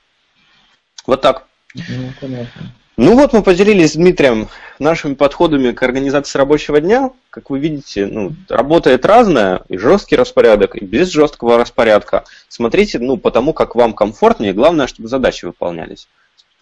Вот 1.06 1.22
так. 1.22 1.46
Ну, 1.74 2.12
понятно. 2.20 2.72
Ну 2.96 3.14
вот 3.14 3.34
мы 3.34 3.42
поделились 3.42 3.92
с 3.92 3.96
Дмитрием 3.96 4.48
нашими 4.78 5.14
подходами 5.14 5.72
к 5.72 5.82
организации 5.82 6.38
рабочего 6.38 6.80
дня. 6.80 7.10
Как 7.28 7.50
вы 7.50 7.58
видите, 7.58 8.06
ну, 8.06 8.32
работает 8.48 9.04
разное, 9.04 9.62
и 9.68 9.76
жесткий 9.76 10.16
распорядок, 10.16 10.76
и 10.76 10.84
без 10.84 11.10
жесткого 11.10 11.58
распорядка. 11.58 12.24
Смотрите, 12.48 12.98
ну, 12.98 13.18
потому 13.18 13.52
как 13.52 13.74
вам 13.74 13.92
комфортнее, 13.92 14.54
главное, 14.54 14.86
чтобы 14.86 15.08
задачи 15.08 15.44
выполнялись. 15.44 16.08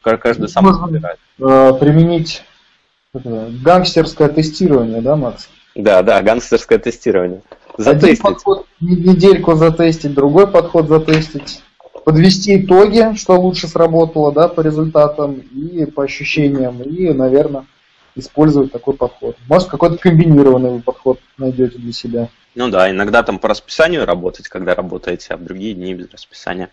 Каждый 0.03 0.49
сам 0.49 0.65
Можно 0.65 0.87
выбирает. 0.87 1.19
Э, 1.39 1.73
применить 1.79 2.43
гангстерское 3.15 4.29
тестирование, 4.29 5.01
да, 5.01 5.15
Макс? 5.15 5.49
Да, 5.77 6.03
да, 6.03 6.21
гангстерское 6.21 6.79
тестирование. 6.79 7.43
Затестить. 7.79 8.21
Один 8.21 8.35
подход 8.35 8.67
недельку 8.81 9.55
затестить, 9.55 10.15
другой 10.15 10.49
подход 10.49 10.89
затестить 10.89 11.63
подвести 12.05 12.61
итоги, 12.61 13.15
что 13.17 13.41
лучше 13.41 13.69
сработало, 13.69 14.33
да, 14.33 14.49
по 14.49 14.61
результатам 14.61 15.35
и 15.35 15.85
по 15.87 16.05
ощущениям, 16.05 16.83
и, 16.83 17.13
наверное, 17.13 17.67
использовать 18.17 18.73
такой 18.73 18.95
подход. 18.95 19.37
Может, 19.49 19.69
какой-то 19.69 19.99
комбинированный 19.99 20.81
подход 20.81 21.21
найдете 21.37 21.79
для 21.79 21.93
себя. 21.93 22.29
Ну 22.55 22.69
да, 22.69 22.91
иногда 22.91 23.23
там 23.23 23.39
по 23.39 23.49
расписанию 23.49 24.07
работать, 24.07 24.49
когда 24.49 24.75
работаете, 24.75 25.35
а 25.35 25.37
в 25.37 25.45
другие 25.45 25.75
дни 25.75 25.95
без 25.95 26.11
расписания. 26.11 26.71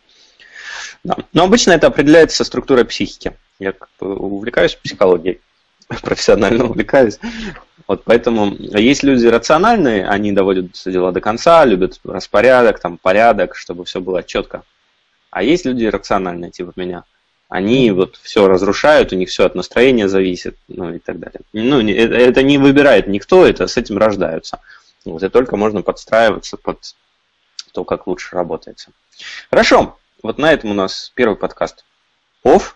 Да. 1.03 1.17
Но 1.33 1.43
обычно 1.43 1.71
это 1.71 1.87
определяется 1.87 2.43
структурой 2.43 2.85
психики. 2.85 3.33
Я 3.59 3.73
как 3.73 3.89
бы 3.99 4.15
увлекаюсь 4.15 4.75
психологией, 4.75 5.41
профессионально 6.01 6.65
увлекаюсь. 6.65 7.19
Вот 7.87 8.03
поэтому 8.05 8.55
есть 8.55 9.03
люди 9.03 9.25
рациональные, 9.25 10.07
они 10.07 10.31
доводят 10.31 10.75
все 10.75 10.91
дела 10.91 11.11
до 11.11 11.19
конца, 11.19 11.65
любят 11.65 11.99
распорядок, 12.03 12.79
там 12.79 12.97
порядок, 12.97 13.55
чтобы 13.55 13.83
все 13.85 13.99
было 13.99 14.23
четко. 14.23 14.63
А 15.31 15.43
есть 15.43 15.65
люди 15.65 15.85
рациональные, 15.85 16.51
типа 16.51 16.73
меня. 16.75 17.05
Они 17.49 17.91
вот 17.91 18.17
все 18.21 18.47
разрушают, 18.47 19.11
у 19.11 19.15
них 19.15 19.29
все 19.29 19.45
от 19.45 19.55
настроения 19.55 20.07
зависит, 20.07 20.57
ну 20.67 20.93
и 20.93 20.99
так 20.99 21.19
далее. 21.19 21.41
Ну, 21.53 21.81
это, 21.81 22.13
это 22.13 22.43
не 22.43 22.57
выбирает 22.57 23.07
никто, 23.07 23.45
это 23.45 23.67
с 23.67 23.77
этим 23.77 23.97
рождаются. 23.97 24.59
Вот, 25.03 25.23
и 25.23 25.29
только 25.29 25.57
можно 25.57 25.81
подстраиваться 25.81 26.57
под 26.57 26.95
то, 27.73 27.83
как 27.83 28.07
лучше 28.07 28.35
работается. 28.35 28.91
Хорошо, 29.49 29.97
вот 30.21 30.37
на 30.37 30.51
этом 30.51 30.71
у 30.71 30.73
нас 30.73 31.11
первый 31.15 31.35
подкаст. 31.35 31.83
Оф. 32.43 32.75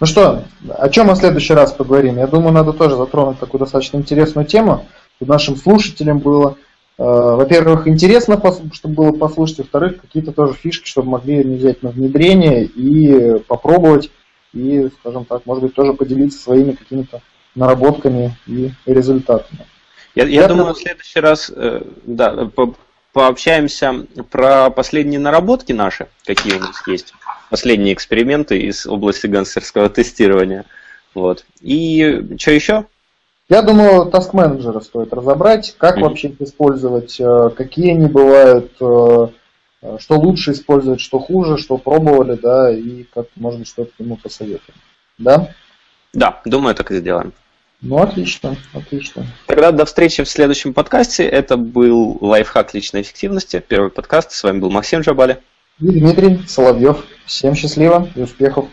Ну 0.00 0.06
что, 0.06 0.44
о 0.68 0.88
чем 0.90 1.08
мы 1.08 1.14
в 1.14 1.18
следующий 1.18 1.54
раз 1.54 1.72
поговорим? 1.72 2.18
Я 2.18 2.26
думаю, 2.26 2.52
надо 2.52 2.72
тоже 2.72 2.96
затронуть 2.96 3.38
такую 3.38 3.58
достаточно 3.58 3.96
интересную 3.96 4.46
тему, 4.46 4.86
чтобы 5.16 5.32
нашим 5.32 5.56
слушателям 5.56 6.18
было 6.18 6.56
Э, 6.56 6.73
во-первых, 6.96 7.88
интересно, 7.88 8.40
чтобы 8.72 8.94
было 8.94 9.12
послушать, 9.12 9.58
во-вторых, 9.58 10.00
какие-то 10.00 10.32
тоже 10.32 10.54
фишки, 10.54 10.88
чтобы 10.88 11.10
могли 11.10 11.42
взять 11.42 11.82
на 11.82 11.90
внедрение 11.90 12.64
и 12.64 13.38
попробовать, 13.40 14.10
и, 14.52 14.88
скажем 15.00 15.24
так, 15.24 15.44
может 15.46 15.64
быть, 15.64 15.74
тоже 15.74 15.92
поделиться 15.92 16.38
своими 16.38 16.72
какими-то 16.72 17.20
наработками 17.54 18.36
и 18.46 18.70
результатами. 18.86 19.66
Я, 20.14 20.24
я 20.26 20.46
думаю, 20.46 20.74
в 20.74 20.78
следующий 20.78 21.18
раз 21.18 21.50
э, 21.54 21.82
да, 22.04 22.46
по 22.46 22.74
пообщаемся 23.14 24.06
про 24.30 24.68
последние 24.70 25.20
наработки 25.20 25.72
наши, 25.72 26.08
какие 26.26 26.56
у 26.56 26.60
нас 26.60 26.86
есть, 26.86 27.14
последние 27.48 27.94
эксперименты 27.94 28.58
из 28.58 28.86
области 28.86 29.28
гангстерского 29.28 29.88
тестирования. 29.88 30.66
Вот. 31.14 31.46
И 31.60 32.36
что 32.38 32.50
еще? 32.50 32.86
Я 33.48 33.60
думаю, 33.60 34.10
task 34.10 34.30
менеджера 34.32 34.80
стоит 34.80 35.12
разобрать, 35.12 35.74
как 35.76 35.98
mm-hmm. 35.98 36.02
вообще 36.02 36.28
их 36.28 36.40
использовать, 36.40 37.20
э, 37.20 37.50
какие 37.54 37.90
они 37.90 38.06
бывают, 38.06 38.72
э, 38.80 39.28
э, 39.82 39.98
что 40.00 40.18
лучше 40.18 40.52
использовать, 40.52 41.00
что 41.00 41.18
хуже, 41.18 41.58
что 41.58 41.76
пробовали, 41.76 42.36
да, 42.36 42.72
и 42.72 43.04
как, 43.14 43.26
быть, 43.34 43.68
что-то 43.68 43.90
ему 43.98 44.16
посоветуем. 44.16 44.78
Да? 45.18 45.50
Да, 46.14 46.40
думаю, 46.46 46.74
так 46.74 46.90
и 46.90 46.96
сделаем. 46.96 47.34
Ну, 47.82 47.98
отлично, 47.98 48.56
отлично. 48.72 49.26
Тогда 49.46 49.72
до 49.72 49.84
встречи 49.84 50.24
в 50.24 50.28
следующем 50.28 50.72
подкасте. 50.72 51.24
Это 51.24 51.58
был 51.58 52.16
лайфхак 52.22 52.72
личной 52.72 53.02
эффективности, 53.02 53.62
первый 53.66 53.90
подкаст. 53.90 54.32
С 54.32 54.42
вами 54.42 54.60
был 54.60 54.70
Максим 54.70 55.00
Джабали. 55.02 55.42
И 55.80 56.00
Дмитрий 56.00 56.40
Соловьев. 56.46 57.04
Всем 57.26 57.54
счастливо 57.54 58.08
и 58.14 58.22
успехов. 58.22 58.68